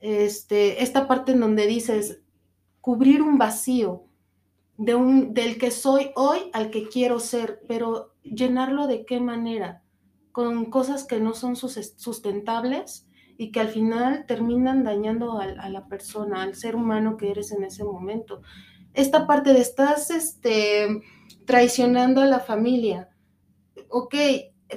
[0.00, 2.22] este, esta parte en donde dices,
[2.80, 4.06] cubrir un vacío
[4.76, 9.82] de un, del que soy hoy al que quiero ser, pero llenarlo de qué manera?
[10.32, 15.68] Con cosas que no son sus- sustentables y que al final terminan dañando a, a
[15.68, 18.42] la persona, al ser humano que eres en ese momento.
[18.94, 21.02] Esta parte de estás este,
[21.46, 23.08] traicionando a la familia.
[23.88, 24.14] Ok,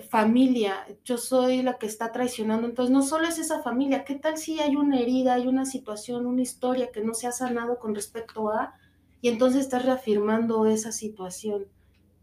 [0.10, 4.38] familia, yo soy la que está traicionando, entonces no solo es esa familia, ¿qué tal
[4.38, 7.94] si hay una herida, hay una situación, una historia que no se ha sanado con
[7.94, 8.74] respecto a,
[9.22, 11.68] y entonces estás reafirmando esa situación?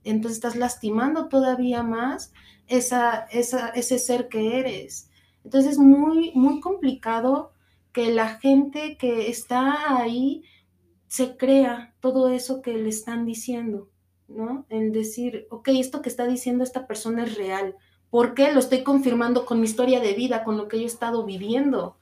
[0.05, 2.33] Entonces estás lastimando todavía más
[2.66, 5.11] esa, esa, ese ser que eres.
[5.44, 7.53] Entonces es muy, muy complicado
[7.92, 10.42] que la gente que está ahí
[11.11, 13.88] se crea todo eso que le están diciendo.
[14.29, 14.64] ¿no?
[14.68, 17.75] El decir, ok, esto que está diciendo esta persona es real.
[18.11, 18.53] ¿Por qué?
[18.53, 21.96] Lo estoy confirmando con mi historia de vida, con lo que yo he estado viviendo.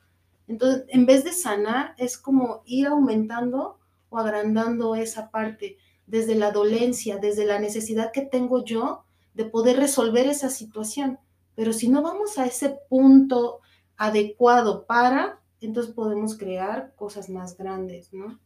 [0.46, 3.78] Entonces, en vez de sanar, es como ir aumentando
[4.10, 9.78] o agrandando esa parte desde la dolencia, desde la necesidad que tengo yo de poder
[9.78, 11.18] resolver esa situación.
[11.54, 13.60] Pero si no vamos a ese punto
[13.96, 18.38] adecuado para, entonces podemos crear cosas más grandes, ¿no?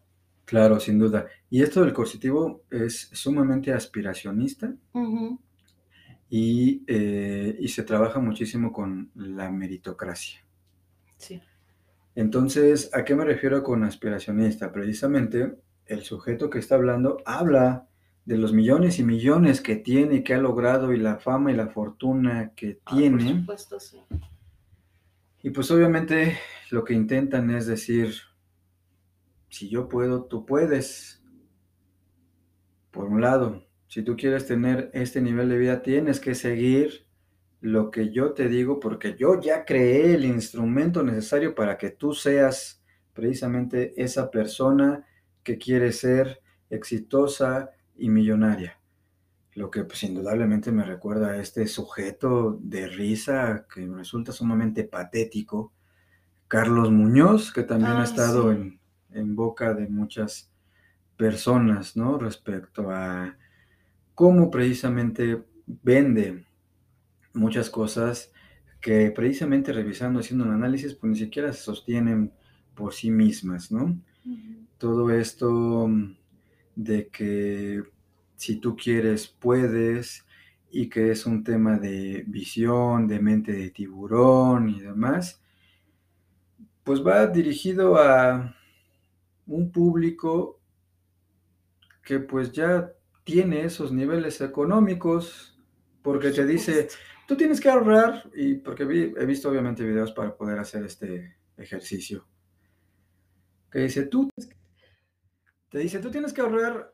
[0.53, 1.25] Claro, sin duda.
[1.49, 4.75] Y esto del coercitivo es sumamente aspiracionista
[6.29, 10.45] y, eh, y se trabaja muchísimo con la meritocracia.
[11.17, 11.41] Sí.
[12.15, 14.71] Entonces, ¿a qué me refiero con aspiracionista?
[14.73, 15.55] Precisamente
[15.87, 17.89] el sujeto que está hablando habla
[18.27, 21.69] de los millones y millones que tiene que ha logrado y la fama y la
[21.69, 23.39] fortuna que Ah, por tiene.
[23.41, 23.97] supuesto, sí.
[25.43, 26.37] Y pues obviamente
[26.71, 28.15] lo que intentan es decir,
[29.53, 31.23] si yo puedo, tú puedes.
[32.91, 37.07] Por un lado, si tú quieres tener este nivel de vida, tienes que seguir
[37.61, 42.15] lo que yo te digo, porque yo ya creé el instrumento necesario para que tú
[42.15, 45.07] seas precisamente esa persona
[45.43, 48.81] que quiere ser exitosa y millonaria.
[49.53, 54.85] Lo que pues, indudablemente me recuerda a este sujeto de risa que me resulta sumamente
[54.85, 55.75] patético,
[56.49, 58.59] Carlos Muñoz, que también ha estado sí.
[58.59, 58.82] en,
[59.15, 60.51] en boca de muchas
[61.17, 62.19] personas, ¿no?
[62.19, 63.37] Respecto a
[64.15, 66.45] cómo precisamente vende
[67.33, 68.33] muchas cosas
[68.81, 72.33] que precisamente revisando, haciendo un análisis, pues ni siquiera se sostienen
[72.75, 73.97] por sí mismas, ¿no?
[74.79, 75.89] Todo esto
[76.75, 77.83] de que
[78.37, 80.25] si tú quieres, puedes,
[80.73, 85.41] y que es un tema de visión, de mente de tiburón y demás,
[86.83, 88.57] pues va dirigido a
[89.47, 90.61] un público
[92.03, 92.93] que pues ya
[93.25, 95.59] tiene esos niveles económicos,
[96.03, 96.89] porque te dice,
[97.29, 102.27] tú tienes que ahorrar, y porque he visto obviamente videos para poder hacer este ejercicio,
[103.71, 104.29] que dice, tú,
[105.69, 106.93] te dice, tú tienes que ahorrar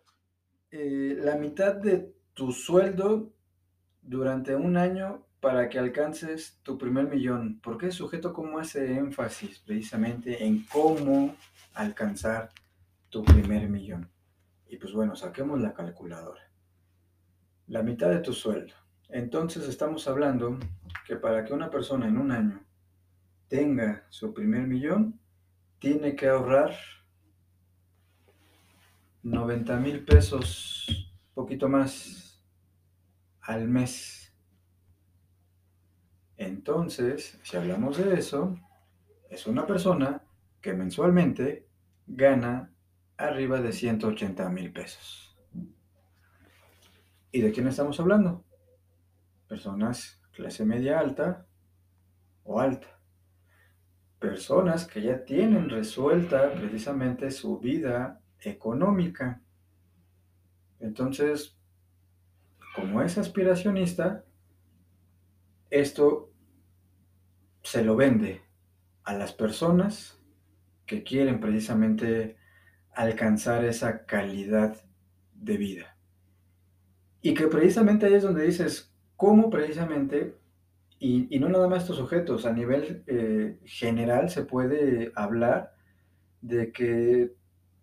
[0.70, 3.32] eh, la mitad de tu sueldo
[4.02, 7.60] durante un año para que alcances tu primer millón.
[7.60, 11.36] ¿Por qué sujeto como hace énfasis precisamente en cómo
[11.74, 12.50] alcanzar
[13.08, 14.10] tu primer millón?
[14.66, 16.42] Y pues bueno, saquemos la calculadora.
[17.66, 18.74] La mitad de tu sueldo.
[19.08, 20.58] Entonces estamos hablando
[21.06, 22.62] que para que una persona en un año
[23.48, 25.18] tenga su primer millón,
[25.78, 26.74] tiene que ahorrar
[29.22, 32.42] 90 mil pesos, poquito más
[33.40, 34.17] al mes.
[36.38, 38.56] Entonces, si hablamos de eso,
[39.28, 40.22] es una persona
[40.60, 41.66] que mensualmente
[42.06, 42.72] gana
[43.16, 45.36] arriba de 180 mil pesos.
[47.32, 48.44] ¿Y de quién estamos hablando?
[49.48, 51.46] Personas clase media alta
[52.44, 53.00] o alta.
[54.20, 59.42] Personas que ya tienen resuelta precisamente su vida económica.
[60.78, 61.58] Entonces,
[62.76, 64.24] como es aspiracionista,
[65.70, 66.27] esto
[67.68, 68.40] se lo vende
[69.04, 70.18] a las personas
[70.86, 72.38] que quieren precisamente
[72.94, 74.82] alcanzar esa calidad
[75.34, 75.98] de vida.
[77.20, 80.38] Y que precisamente ahí es donde dices, ¿cómo precisamente,
[80.98, 85.74] y, no nada más estos sujetos, a nivel eh, general se puede hablar
[86.40, 87.34] de que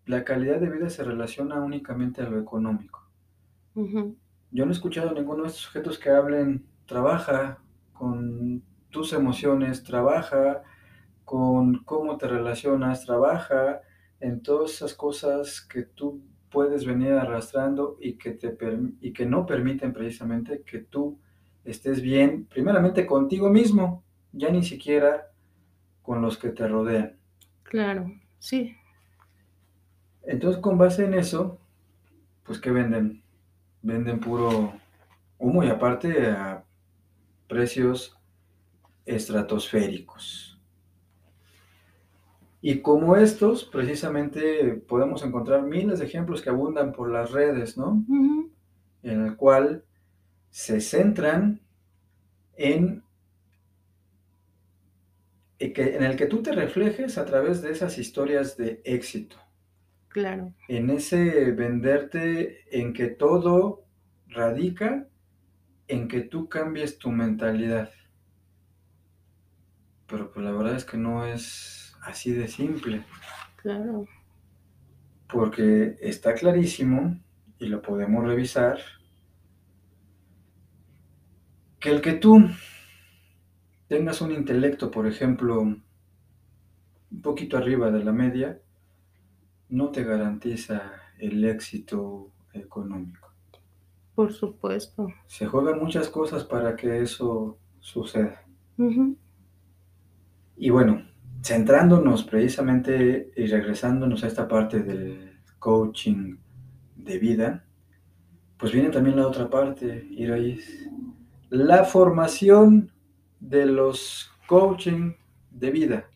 [0.08, 3.08] la calidad de vida se relaciona únicamente a lo económico.
[3.76, 7.60] Yo no he escuchado a ninguno de estos sujetos que hablen, trabaja
[7.94, 8.64] con
[8.96, 10.64] tus emociones, trabaja
[11.26, 13.82] con cómo te relacionas, trabaja
[14.22, 18.58] en todas esas cosas que tú puedes venir arrastrando y que, te,
[19.02, 21.20] y que no permiten precisamente que tú
[21.66, 25.28] estés bien, primeramente contigo mismo, ya ni siquiera
[26.02, 27.18] con los que te rodean.
[27.64, 28.78] Claro, sí.
[30.24, 31.60] Entonces, con base en eso,
[32.44, 33.22] pues, ¿qué venden?
[33.82, 34.72] venden puro
[35.38, 36.64] humo y aparte a
[37.50, 38.18] precios
[39.06, 40.60] estratosféricos.
[42.62, 48.04] Y como estos, precisamente podemos encontrar miles de ejemplos que abundan por las redes, ¿no?
[49.04, 49.84] En el cual
[50.50, 51.62] se centran
[52.58, 53.04] en,
[55.60, 59.38] en el que tú te reflejes a través de esas historias de éxito.
[60.08, 60.54] Claro.
[60.68, 63.84] En ese venderte en que todo
[64.28, 65.08] radica
[65.88, 67.92] en que tú cambies tu mentalidad.
[70.08, 73.04] Pero pues la verdad es que no es así de simple.
[73.58, 74.06] Claro.
[75.28, 77.20] Porque está clarísimo,
[77.60, 78.80] y lo podemos revisar,
[81.80, 82.38] que el que tú
[83.88, 85.84] tengas un intelecto, por ejemplo, un
[87.22, 88.62] poquito arriba de la media,
[89.70, 93.34] no te garantiza el éxito económico.
[94.14, 95.08] Por supuesto.
[95.28, 98.46] Se juegan muchas cosas para que eso suceda.
[100.58, 101.04] Y bueno,
[101.44, 106.38] centrándonos precisamente y regresándonos a esta parte del coaching
[106.96, 107.66] de vida,
[108.58, 110.90] pues viene también la otra parte, Iraís.
[111.50, 112.92] La formación
[113.40, 115.14] de los coaching
[115.52, 116.10] de vida.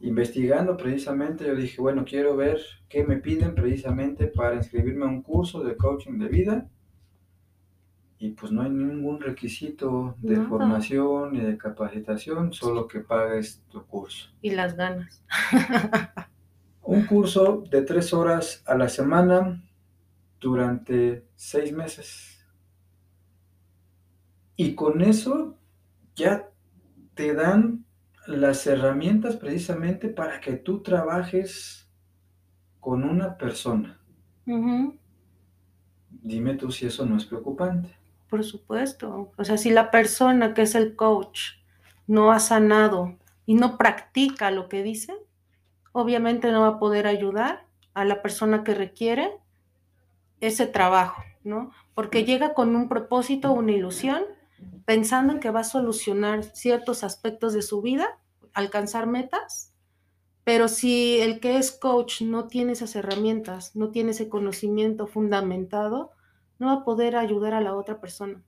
[0.00, 5.22] Investigando precisamente, yo dije, bueno, quiero ver qué me piden precisamente para inscribirme a un
[5.22, 6.68] curso de coaching de vida.
[8.22, 13.84] Y pues no hay ningún requisito de formación ni de capacitación, solo que pagues tu
[13.84, 14.30] curso.
[14.40, 15.24] Y las ganas.
[16.82, 19.60] un curso de tres horas a la semana
[20.38, 22.46] durante seis meses.
[24.54, 25.58] Y con eso
[26.14, 26.48] ya
[27.14, 27.84] te dan
[28.28, 31.90] las herramientas precisamente para que tú trabajes
[32.78, 34.00] con una persona.
[36.08, 38.00] Dime tú si eso no es preocupante.
[38.32, 39.30] Por supuesto.
[39.36, 41.50] O sea, si la persona que es el coach
[42.06, 45.12] no ha sanado y no practica lo que dice,
[45.92, 49.36] obviamente no va a poder ayudar a la persona que requiere
[50.40, 51.72] ese trabajo, ¿no?
[51.92, 54.22] Porque llega con un propósito, una ilusión
[54.86, 58.18] pensando en que va a solucionar ciertos aspectos de su vida,
[58.54, 59.74] alcanzar metas,
[60.42, 66.12] pero si el que es coach no tiene esas herramientas, no tiene ese conocimiento fundamentado,
[66.62, 68.40] no va a poder ayudar a la otra persona.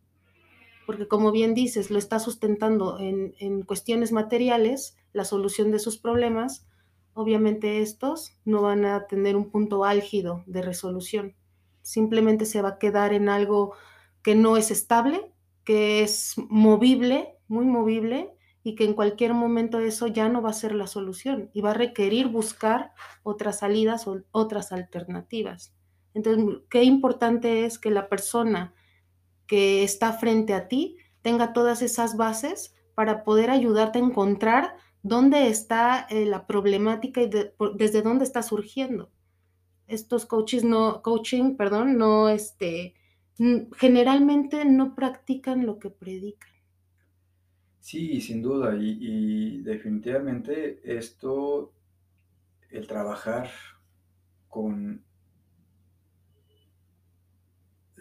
[0.86, 5.98] Porque como bien dices, lo está sustentando en, en cuestiones materiales, la solución de sus
[5.98, 6.64] problemas,
[7.12, 11.34] obviamente estos no van a tener un punto álgido de resolución.
[11.82, 13.74] Simplemente se va a quedar en algo
[14.22, 15.32] que no es estable,
[15.64, 20.54] que es movible, muy movible, y que en cualquier momento eso ya no va a
[20.54, 22.92] ser la solución y va a requerir buscar
[23.24, 25.73] otras salidas o otras alternativas.
[26.14, 28.72] Entonces, qué importante es que la persona
[29.46, 35.48] que está frente a ti tenga todas esas bases para poder ayudarte a encontrar dónde
[35.48, 37.30] está eh, la problemática y
[37.76, 39.10] desde dónde está surgiendo.
[39.86, 42.94] Estos coaches no, coaching, perdón, no, este,
[43.76, 46.50] generalmente no practican lo que predican.
[47.80, 51.74] Sí, sin duda, y, definitivamente esto,
[52.70, 53.50] el trabajar
[54.48, 55.04] con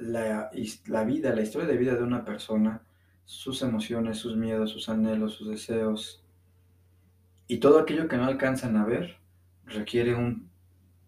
[0.07, 0.49] la,
[0.87, 2.81] la, vida, la historia de vida de una persona,
[3.25, 6.23] sus emociones, sus miedos, sus anhelos, sus deseos,
[7.47, 9.17] y todo aquello que no alcanzan a ver,
[9.65, 10.49] requiere un,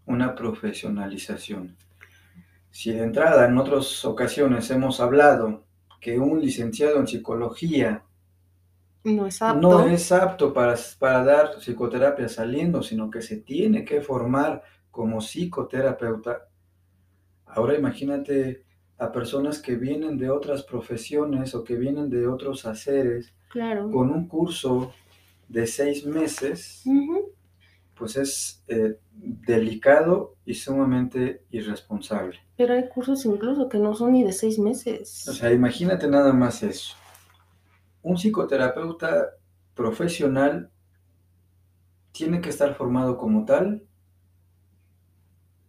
[0.06, 1.76] una profesionalización.
[2.72, 5.66] Si de entrada en otras ocasiones hemos hablado
[6.02, 8.04] que un licenciado en psicología
[9.04, 13.86] no es apto, no es apto para, para dar psicoterapia saliendo, sino que se tiene
[13.86, 16.48] que formar como psicoterapeuta,
[17.46, 18.66] ahora imagínate
[18.98, 23.92] a personas que vienen de otras profesiones o que vienen de otros haceres claro.
[23.92, 24.94] con un curso
[25.50, 26.84] de seis meses,
[27.94, 32.40] pues es eh, delicado y sumamente irresponsable.
[32.58, 35.28] Pero hay cursos incluso que no son ni de seis meses.
[35.28, 36.96] O sea, imagínate nada más eso.
[38.02, 39.32] Un psicoterapeuta
[39.74, 40.72] profesional
[42.12, 43.84] tiene que estar formado como tal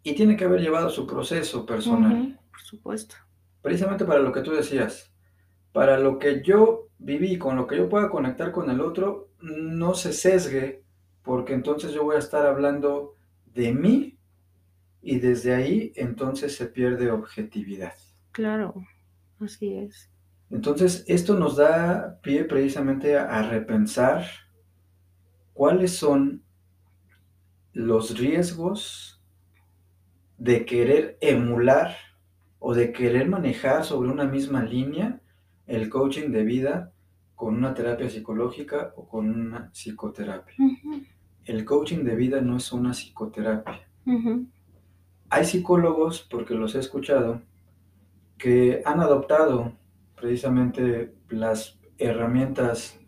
[0.02, 2.38] y tiene que haber llevado su proceso personal.
[2.56, 3.16] Por supuesto.
[3.60, 5.12] Precisamente para lo que tú decías,
[5.72, 9.94] para lo que yo viví, con lo que yo pueda conectar con el otro, no
[9.94, 10.82] se sesgue
[11.22, 13.14] porque entonces yo voy a estar hablando
[13.52, 14.18] de mí
[15.02, 17.92] y desde ahí entonces se pierde objetividad.
[18.32, 18.74] Claro,
[19.38, 20.10] así es.
[20.48, 24.24] Entonces, esto nos da pie precisamente a, repensar
[25.52, 26.42] cuáles son
[27.72, 29.20] los riesgos
[30.38, 31.96] de querer emular
[32.58, 35.20] o de querer manejar sobre una misma línea
[35.66, 36.92] el coaching de vida
[37.34, 40.54] con una terapia psicológica o con una psicoterapia.
[41.44, 43.88] El coaching de vida no es una psicoterapia.
[45.28, 47.42] Hay psicólogos, porque los he escuchado,
[48.38, 49.72] que han adoptado
[50.14, 52.98] precisamente las herramientas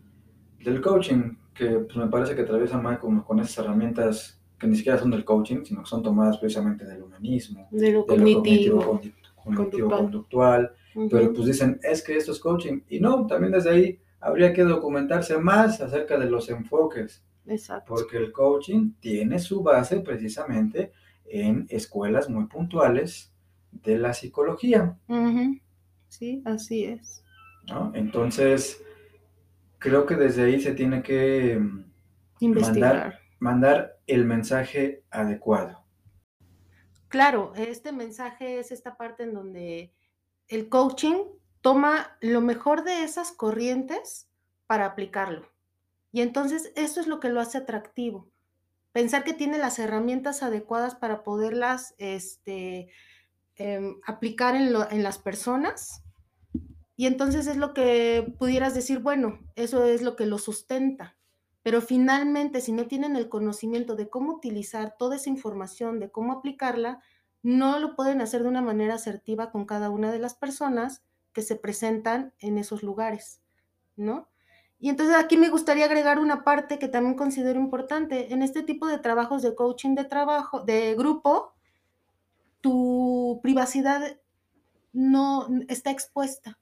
[0.63, 4.75] del coaching, que pues, me parece que atraviesan más con, con esas herramientas que ni
[4.75, 9.15] siquiera son del coaching, sino que son tomadas precisamente del humanismo, de lo, cognitivo, cognitivo,
[9.55, 10.71] conductual,
[11.09, 14.63] pero pues dicen, es que esto es coaching, y no, también desde ahí habría que
[14.63, 17.23] documentarse más acerca de los enfoques
[17.87, 20.91] porque el coaching tiene su base precisamente
[21.25, 23.31] en escuelas muy puntuales
[23.71, 24.97] de la psicología.
[26.07, 27.23] Sí, así es.
[27.93, 28.83] Entonces,
[29.77, 31.85] creo que desde ahí se tiene que mm,
[33.39, 35.78] mandar el mensaje adecuado.
[37.09, 39.91] Claro, este mensaje es esta parte en donde
[40.47, 41.25] el coaching
[41.61, 44.29] toma lo mejor de esas corrientes
[44.67, 45.49] para aplicarlo.
[46.11, 48.29] Y entonces eso es lo que lo hace atractivo.
[48.91, 52.89] Pensar que tiene las herramientas adecuadas para poderlas este,
[53.55, 56.03] em, aplicar en, en las personas.
[56.95, 61.18] Y entonces es lo que pudieras decir, bueno, eso es lo que lo sustenta.
[61.69, 66.33] Pero finalmente, si no tienen el conocimiento de cómo utilizar toda esa información, de cómo
[66.33, 66.99] aplicarla,
[67.43, 71.43] no lo pueden hacer de una manera asertiva con cada una de las personas que
[71.43, 73.43] se presentan en esos lugares,
[73.95, 74.29] ¿no?
[74.79, 78.33] Y entonces aquí me gustaría agregar una parte que también considero importante.
[78.33, 81.53] En este tipo de trabajos de coaching de trabajo, de grupo,
[82.61, 84.17] tu privacidad
[84.91, 86.57] no está expuesta.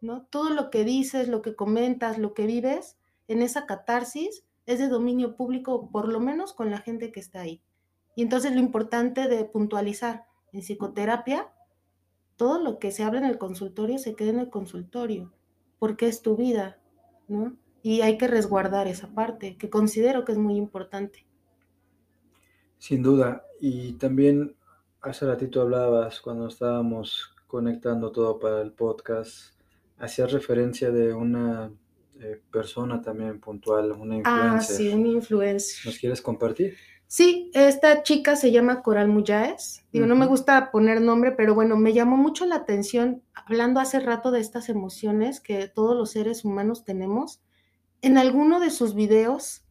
[0.00, 0.22] ¿no?
[0.22, 2.95] Todo lo que dices, lo que comentas, lo que vives
[3.28, 7.40] en esa catarsis es de dominio público, por lo menos con la gente que está
[7.40, 7.62] ahí.
[8.14, 11.52] Y entonces lo importante de puntualizar en psicoterapia,
[12.36, 15.32] todo lo que se habla en el consultorio se queda en el consultorio,
[15.78, 16.78] porque es tu vida,
[17.82, 21.26] y hay que resguardar esa parte, que considero que es muy importante.
[22.78, 23.44] Sin duda.
[23.60, 24.56] Y también
[25.00, 29.54] hace ratito hablabas cuando estábamos conectando todo para el podcast
[29.98, 31.72] hacía referencia de una
[32.20, 34.56] eh, persona también puntual, una influencer.
[34.56, 35.86] Ah, sí, un influencer.
[35.86, 36.76] ¿Nos quieres compartir?
[37.08, 39.84] Sí, esta chica se llama Coral Muyáez.
[39.92, 44.00] Digo, no me gusta poner nombre, pero bueno, me llamó mucho la atención, hablando hace
[44.00, 47.42] rato de estas emociones que todos los seres humanos tenemos,
[48.02, 49.64] en alguno de sus videos,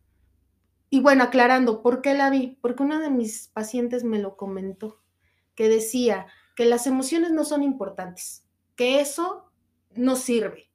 [0.89, 2.57] y bueno, aclarando, ¿por qué la vi?
[2.61, 5.01] Porque una de mis pacientes me lo comentó,
[5.55, 9.51] que decía que las emociones no son importantes, que eso
[9.93, 10.69] no sirve,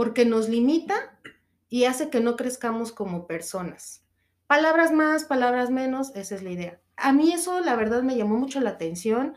[0.00, 0.94] porque nos limita
[1.68, 4.02] y hace que no crezcamos como personas.
[4.46, 6.80] Palabras más, palabras menos, esa es la idea.
[6.96, 9.34] A mí eso la verdad me llamó mucho la atención,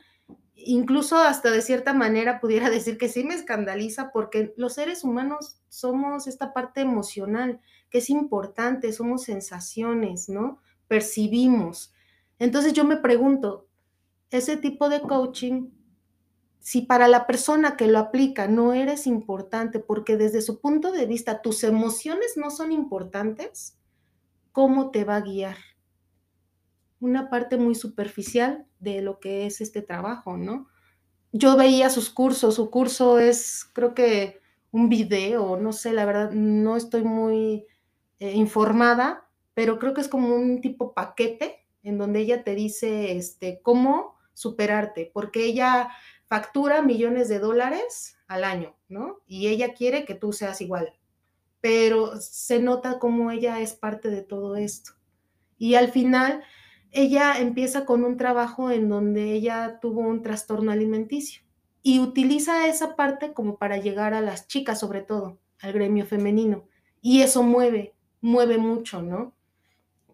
[0.56, 5.60] incluso hasta de cierta manera pudiera decir que sí me escandaliza porque los seres humanos
[5.68, 7.60] somos esta parte emocional
[7.90, 10.62] que es importante, somos sensaciones, ¿no?
[10.88, 11.94] Percibimos.
[12.40, 13.68] Entonces yo me pregunto,
[14.30, 15.72] ese tipo de coaching,
[16.64, 21.06] si para la persona que lo aplica no eres importante porque desde su punto de
[21.06, 23.78] vista tus emociones no son importantes,
[24.54, 25.58] ¿cómo te va a guiar?
[27.02, 30.70] Una parte muy superficial de lo que es este trabajo, ¿no?
[31.34, 34.40] Yo veía sus cursos, su curso es, creo que
[34.72, 37.66] un video, no sé, la verdad, no estoy muy
[38.20, 43.18] eh, informada, pero creo que es como un tipo paquete en donde ella te dice
[43.18, 45.90] este, cómo superarte, porque ella
[46.34, 49.20] factura millones de dólares al año, ¿no?
[49.28, 50.92] Y ella quiere que tú seas igual,
[51.62, 54.94] pero se nota cómo ella es parte de todo esto.
[55.60, 56.44] Y al final,
[56.90, 61.44] ella empieza con un trabajo en donde ella tuvo un trastorno alimenticio
[61.84, 66.68] y utiliza esa parte como para llegar a las chicas, sobre todo, al gremio femenino.
[67.00, 69.36] Y eso mueve, mueve mucho, ¿no?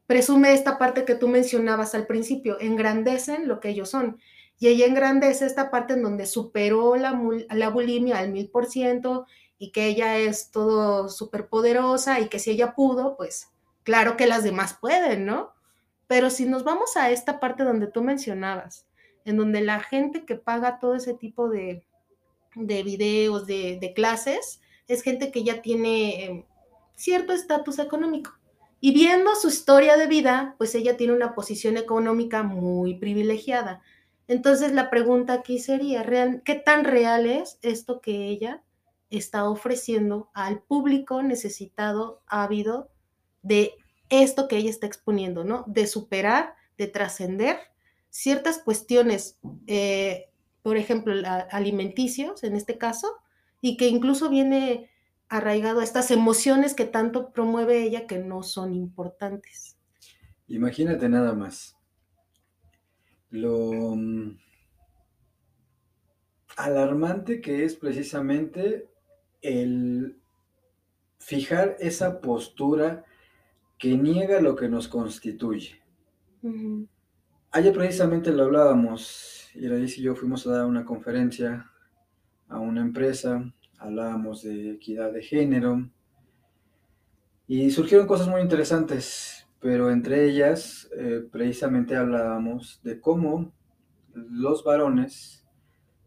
[0.05, 4.19] Presume esta parte que tú mencionabas al principio, engrandecen lo que ellos son.
[4.59, 9.25] Y ella engrandece esta parte en donde superó la, la bulimia al mil por ciento
[9.57, 13.51] y que ella es todo súper poderosa y que si ella pudo, pues
[13.83, 15.53] claro que las demás pueden, ¿no?
[16.07, 18.87] Pero si nos vamos a esta parte donde tú mencionabas,
[19.25, 21.83] en donde la gente que paga todo ese tipo de,
[22.55, 26.45] de videos, de, clases, es gente que ya tiene eh,
[26.95, 28.31] cierto estatus económico.
[28.81, 33.81] Y viendo su historia de vida, pues ella tiene una posición económica muy privilegiada.
[34.29, 38.63] Entonces la pregunta aquí sería, ¿real- ¿qué tan real es esto que ella
[39.09, 42.91] está ofreciendo al público necesitado, ávido
[43.41, 43.73] de
[44.09, 45.65] esto que ella está exponiendo, ¿no?
[45.67, 47.57] De superar, de trascender
[48.11, 50.29] ciertas cuestiones, eh,
[50.61, 51.13] por ejemplo,
[51.51, 53.07] alimenticios en este caso,
[53.61, 54.91] y que incluso viene
[55.27, 59.77] arraigado a estas emociones que tanto promueve ella que no son importantes.
[60.47, 61.78] Imagínate nada más.
[63.31, 64.37] Lo mm,
[66.57, 68.89] alarmante que es precisamente
[69.41, 70.17] el
[71.19, 73.05] fijar esa postura
[73.77, 75.81] que niega lo que nos constituye.
[77.51, 81.71] Ayer precisamente lo hablábamos, Iraís y yo fuimos a dar una conferencia
[82.47, 85.89] a una empresa, hablábamos de equidad de género
[87.47, 93.51] y surgieron cosas muy interesantes, pero entre ellas eh, precisamente hablábamos de cómo
[94.13, 95.45] los varones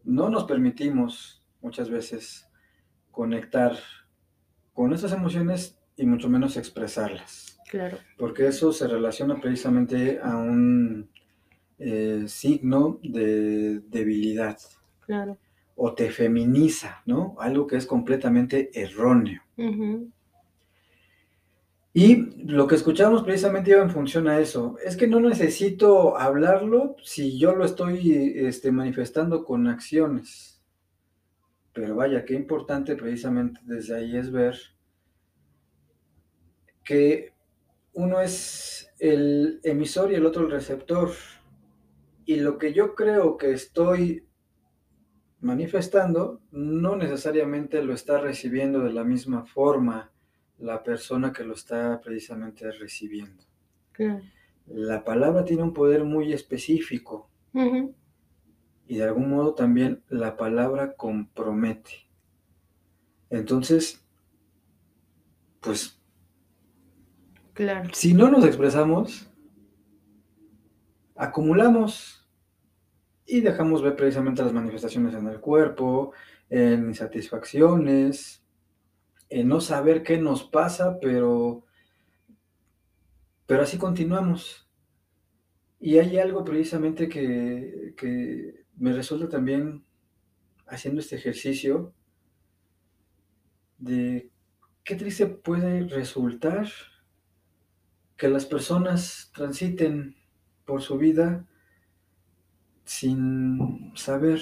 [0.03, 2.47] no nos permitimos muchas veces
[3.11, 3.73] conectar
[4.73, 7.97] con nuestras emociones y mucho menos expresarlas, Claro.
[8.17, 11.09] porque eso se relaciona precisamente a un
[11.79, 14.57] eh, signo de debilidad
[15.05, 15.37] Claro.
[15.75, 17.35] o te feminiza, ¿no?
[17.39, 19.41] Algo que es completamente erróneo.
[19.57, 20.11] Ujú,
[21.95, 24.77] Y lo que escuchamos precisamente iba en función a eso.
[24.83, 30.59] Es que no necesito hablarlo si yo lo estoy este, manifestando con acciones.
[31.71, 34.57] Pero vaya, qué importante precisamente desde ahí es ver
[36.83, 37.33] que
[37.93, 41.11] uno es el emisor y el otro el receptor.
[42.25, 44.27] Y lo que yo creo que estoy
[45.41, 50.12] manifestando no necesariamente lo está recibiendo de la misma forma
[50.59, 53.43] la persona que lo está precisamente recibiendo.
[53.91, 54.21] claro.
[54.65, 57.29] La palabra tiene un poder muy específico
[58.87, 62.07] y de algún modo también la palabra compromete.
[63.29, 64.05] Entonces,
[65.59, 65.99] pues
[67.53, 67.89] Claro.
[67.93, 69.29] si no nos expresamos,
[71.15, 72.27] acumulamos
[73.25, 76.13] y dejamos ver precisamente las manifestaciones en el cuerpo,
[76.49, 78.42] en insatisfacciones,
[79.29, 81.65] no saber qué nos pasa, pero,
[83.45, 84.67] pero así continuamos.
[85.79, 89.83] Y hay algo precisamente que, que me resulta también
[90.67, 91.93] haciendo este ejercicio,
[93.77, 94.31] de
[94.83, 96.67] qué triste puede resultar
[98.17, 100.15] que las personas transiten
[100.65, 101.45] por su vida
[102.85, 104.41] sin saber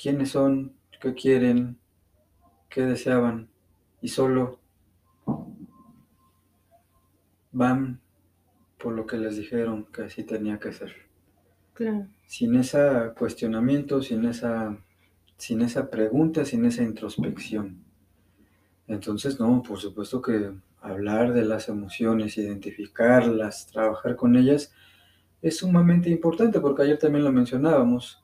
[0.00, 1.78] quiénes son, qué quieren,
[2.68, 3.49] qué deseaban
[4.00, 4.58] y solo
[7.52, 8.00] van
[8.78, 10.92] por lo que les dijeron que así tenía que ser.
[11.74, 12.06] Claro.
[12.26, 14.78] Sin ese cuestionamiento, sin esa,
[15.36, 17.84] sin esa pregunta, sin esa introspección.
[18.86, 24.72] Entonces, no, por supuesto que hablar de las emociones, identificarlas, trabajar con ellas,
[25.42, 28.22] es sumamente importante porque ayer también lo mencionábamos.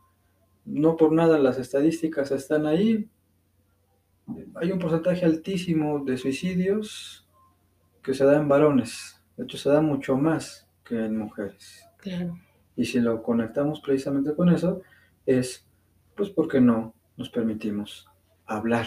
[0.64, 3.08] No por nada las estadísticas están ahí.
[4.56, 7.28] Hay un porcentaje altísimo de suicidios
[8.02, 9.22] que se da en varones.
[9.36, 11.84] De hecho, se da mucho más que en mujeres.
[11.98, 12.38] Claro.
[12.76, 14.82] Y si lo conectamos precisamente con eso,
[15.24, 15.66] es
[16.14, 18.06] pues porque no nos permitimos
[18.46, 18.86] hablar.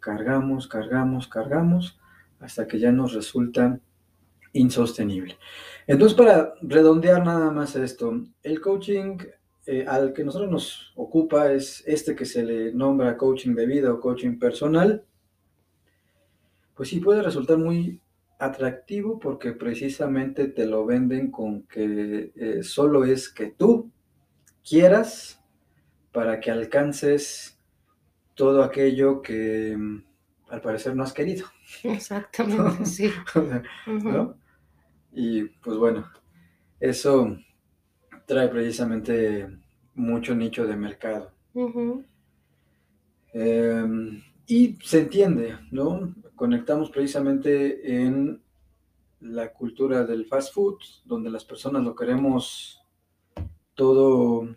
[0.00, 1.98] Cargamos, cargamos, cargamos,
[2.40, 3.80] hasta que ya nos resulta
[4.52, 5.36] insostenible.
[5.86, 9.18] Entonces, para redondear nada más esto, el coaching
[9.70, 13.92] eh, al que nosotros nos ocupa es este que se le nombra coaching de vida
[13.92, 15.04] o coaching personal.
[16.74, 18.00] Pues sí, puede resultar muy
[18.38, 23.92] atractivo porque precisamente te lo venden con que eh, solo es que tú
[24.66, 25.44] quieras
[26.12, 27.58] para que alcances
[28.34, 30.02] todo aquello que mm,
[30.48, 31.44] al parecer no has querido.
[31.84, 33.10] Exactamente, sí.
[35.12, 36.10] Y pues bueno,
[36.80, 37.36] eso
[38.28, 39.48] trae precisamente
[39.94, 41.32] mucho nicho de mercado.
[43.32, 43.86] Eh,
[44.46, 46.14] y se entiende, ¿no?
[46.36, 48.40] Conectamos precisamente en
[49.20, 50.76] la cultura del fast food,
[51.06, 52.80] donde las personas lo queremos
[53.74, 54.54] todo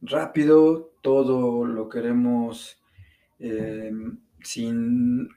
[0.00, 2.80] rápido, todo lo queremos
[3.40, 3.92] eh,
[4.42, 5.28] sin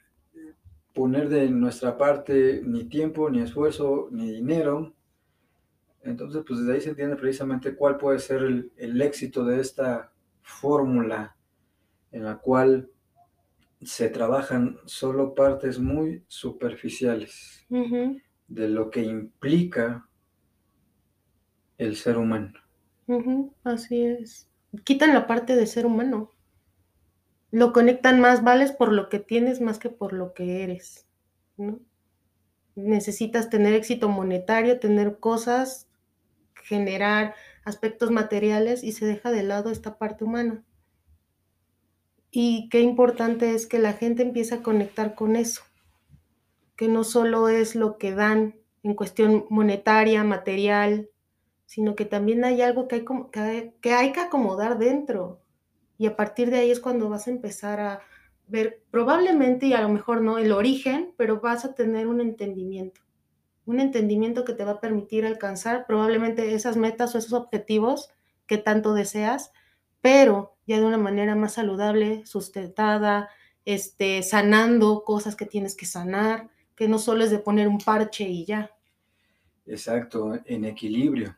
[0.94, 4.94] poner de nuestra parte ni tiempo, ni esfuerzo, ni dinero.
[6.04, 10.12] Entonces, pues desde ahí se entiende precisamente cuál puede ser el, el éxito de esta
[10.42, 11.38] fórmula
[12.12, 12.90] en la cual
[13.82, 20.08] se trabajan solo partes muy superficiales de lo que implica
[21.78, 22.54] el ser humano.
[23.64, 24.50] Así es.
[24.84, 26.32] Quitan la parte de ser humano.
[27.52, 31.08] Lo conectan más, vales por lo que tienes más que por lo que eres,
[31.58, 31.80] ¿no?
[32.76, 35.88] Necesitas tener éxito monetario, tener cosas,
[36.64, 40.64] generar aspectos materiales y se deja de lado esta parte humana.
[42.32, 45.62] Y qué importante es que la gente empiece a conectar con eso,
[46.76, 51.10] que no solo es lo que dan en cuestión monetaria, material,
[51.66, 55.42] sino que también hay algo que hay, que que hay que acomodar dentro.
[55.98, 58.02] Y a partir de ahí es cuando vas a empezar a
[58.48, 63.02] ver, probablemente y a lo mejor no el origen, pero vas a tener un entendimiento.
[63.66, 68.10] Un entendimiento que te va a permitir alcanzar probablemente esas metas o esos objetivos
[68.46, 69.52] que tanto deseas,
[70.02, 73.30] pero ya de una manera más saludable, sustentada,
[73.66, 78.28] este, sanando cosas que tienes que sanar, que no solo es de poner un parche
[78.28, 78.72] y ya.
[79.66, 81.38] Exacto, en equilibrio,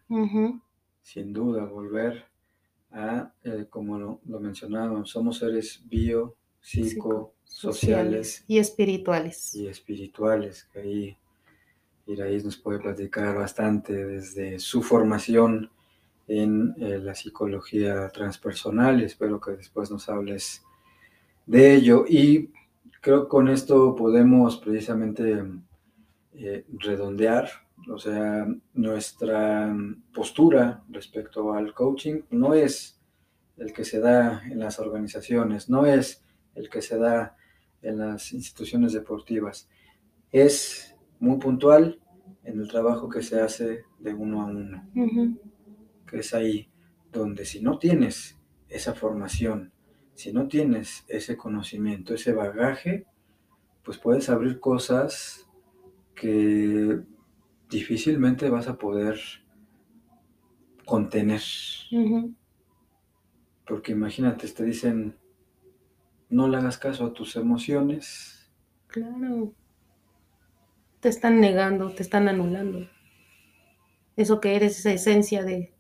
[1.04, 2.26] sin duda, volver
[2.92, 9.54] a, eh, como lo, lo somos seres bio, psico, sociales y espirituales.
[9.54, 11.18] y espirituales, que ahí
[12.08, 15.72] Iraíz nos puede platicar bastante desde su formación
[16.28, 20.64] en eh, la psicología transpersonal y espero que después nos hables
[21.46, 22.06] de ello.
[22.08, 22.52] Y
[23.02, 25.44] creo que con esto podemos precisamente
[26.34, 27.50] eh, redondear,
[27.90, 29.76] o sea, nuestra
[30.14, 33.00] postura respecto al coaching no es
[33.58, 36.24] el que se da en las organizaciones, no es
[36.56, 37.36] el que se da
[37.82, 39.70] en las instituciones deportivas,
[40.32, 42.00] es muy puntual
[42.44, 44.90] en el trabajo que se hace de uno a uno,
[46.08, 46.70] que es ahí
[47.12, 48.40] donde si no tienes
[48.70, 49.72] esa formación,
[50.14, 53.06] si no tienes ese conocimiento, ese bagaje,
[53.84, 55.50] pues puedes abrir cosas
[56.14, 57.02] que
[57.70, 59.20] difícilmente vas a poder
[60.86, 61.42] contener.
[63.68, 65.18] Porque imagínate, te dicen,
[66.30, 68.32] no le hagas caso a tus emociones,
[68.88, 69.54] Claro.
[71.06, 72.90] Te están negando, te están anulando.
[74.16, 75.72] Eso que eres, esa esencia de,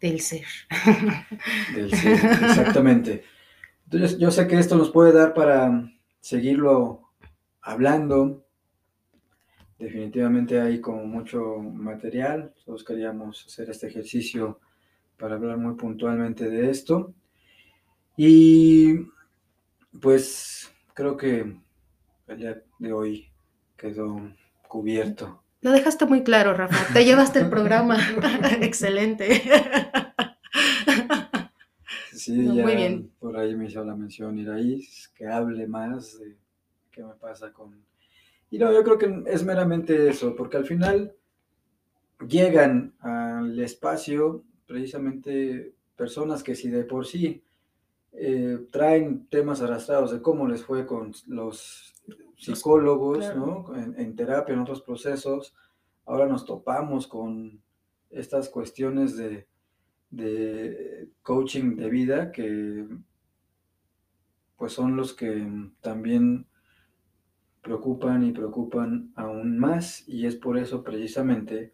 [0.00, 0.46] del ser.
[1.74, 3.24] del ser, exactamente.
[3.86, 7.10] Entonces, yo sé que esto nos puede dar para seguirlo
[7.60, 8.46] hablando.
[9.80, 12.54] Definitivamente hay como mucho material.
[12.64, 14.60] Todos queríamos hacer este ejercicio
[15.18, 17.12] para hablar muy puntualmente de esto.
[18.16, 19.08] Y
[20.00, 21.52] pues creo que
[22.28, 23.28] el día de hoy
[23.76, 24.20] quedó
[24.72, 25.42] cubierto.
[25.60, 26.94] Lo dejaste muy claro, Rafa.
[26.94, 27.98] Te llevaste el programa.
[28.62, 29.42] Excelente.
[32.12, 33.10] Sí, No, ya muy bien.
[33.18, 36.36] por ahí me hizo la mención Iraíz, que hable más de
[36.90, 37.84] qué me pasa con...
[38.50, 41.14] Y no, yo creo que es meramente eso, porque al final
[42.26, 47.42] llegan al espacio precisamente personas que si de por sí
[48.12, 51.91] eh, traen temas arrastrados de cómo les fue con los
[52.42, 53.66] psicólogos, claro.
[53.68, 53.76] ¿no?
[53.76, 55.54] En, en terapia, en otros procesos,
[56.04, 57.62] ahora nos topamos con
[58.10, 59.46] estas cuestiones de,
[60.10, 62.86] de coaching de vida que
[64.56, 65.48] pues son los que
[65.80, 66.46] también
[67.62, 71.72] preocupan y preocupan aún más y es por eso precisamente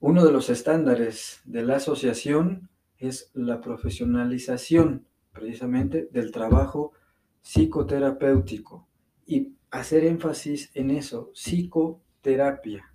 [0.00, 2.68] uno de los estándares de la asociación
[2.98, 6.92] es la profesionalización precisamente del trabajo
[7.40, 8.86] psicoterapéutico
[9.26, 12.92] y hacer énfasis en eso, psicoterapia.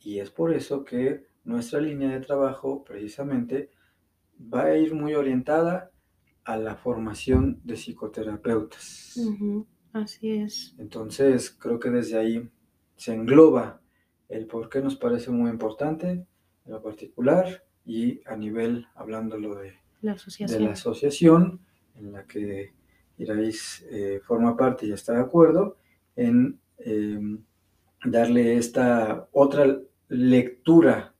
[0.00, 3.70] Y es por eso que nuestra línea de trabajo precisamente
[4.40, 5.90] va a ir muy orientada
[6.44, 9.18] a la formación de psicoterapeutas.
[9.92, 10.74] Así es.
[10.78, 12.48] Entonces, creo que desde ahí
[12.96, 13.80] se engloba
[14.28, 16.26] el por qué nos parece muy importante en
[16.72, 21.60] lo particular y a nivel, hablándolo de, La de la asociación
[21.94, 22.74] en la que
[23.18, 25.76] Iraís eh, forma parte y está de acuerdo
[26.16, 27.18] en eh,
[28.04, 31.14] darle esta otra lectura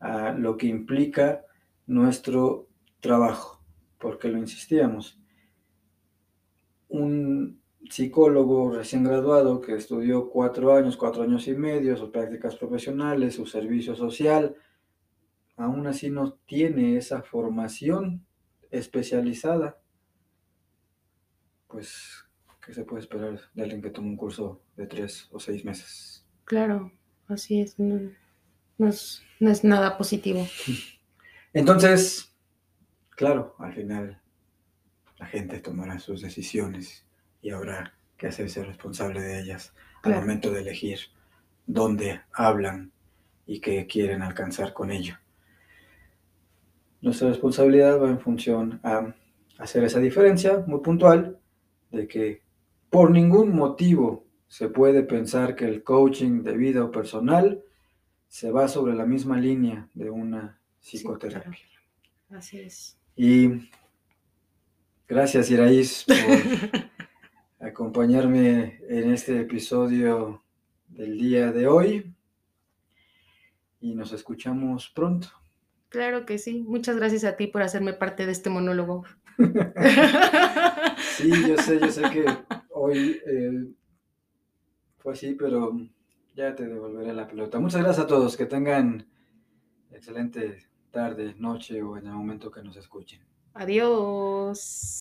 [0.00, 1.44] a lo que implica
[1.86, 2.68] nuestro
[3.00, 3.62] trabajo,
[3.98, 5.18] porque lo insistíamos.
[6.88, 13.34] Un psicólogo recién graduado que estudió cuatro años, cuatro años y medio, sus prácticas profesionales,
[13.34, 14.56] su servicio social,
[15.56, 18.26] aún así no tiene esa formación
[18.70, 19.78] especializada.
[21.68, 22.24] Pues,
[22.64, 26.24] ¿qué se puede esperar de alguien que toma un curso de tres o seis meses?
[26.44, 26.92] Claro,
[27.28, 27.78] así es.
[27.78, 28.10] No,
[28.78, 30.46] no es, no es nada positivo.
[31.52, 32.34] Entonces,
[33.10, 34.20] claro, al final
[35.18, 37.06] la gente tomará sus decisiones
[37.40, 40.98] y habrá que hacerse responsable de ellas al momento de elegir
[41.66, 42.92] dónde hablan
[43.46, 45.16] y qué quieren alcanzar con ello.
[47.00, 49.14] Nuestra responsabilidad va en función a
[49.58, 51.38] hacer esa diferencia muy puntual
[51.96, 52.42] de que
[52.90, 57.62] por ningún motivo se puede pensar que el coaching de vida o personal
[58.28, 61.58] se va sobre la misma línea de una psicoterapia.
[62.30, 62.98] Así es.
[63.16, 63.70] Y
[65.08, 66.86] gracias, Iraís, por
[67.66, 70.42] acompañarme en este episodio
[70.88, 72.14] del día de hoy.
[73.80, 75.28] Y nos escuchamos pronto.
[75.96, 76.62] Claro que sí.
[76.62, 79.04] Muchas gracias a ti por hacerme parte de este monólogo.
[81.16, 82.26] Sí, yo sé, yo sé que
[82.72, 83.72] hoy eh,
[84.98, 85.72] fue así, pero
[86.34, 87.58] ya te devolveré la pelota.
[87.58, 89.06] Muchas gracias a todos, que tengan
[89.90, 93.24] excelente tarde, noche o en el momento que nos escuchen.
[93.54, 94.92] Adiós.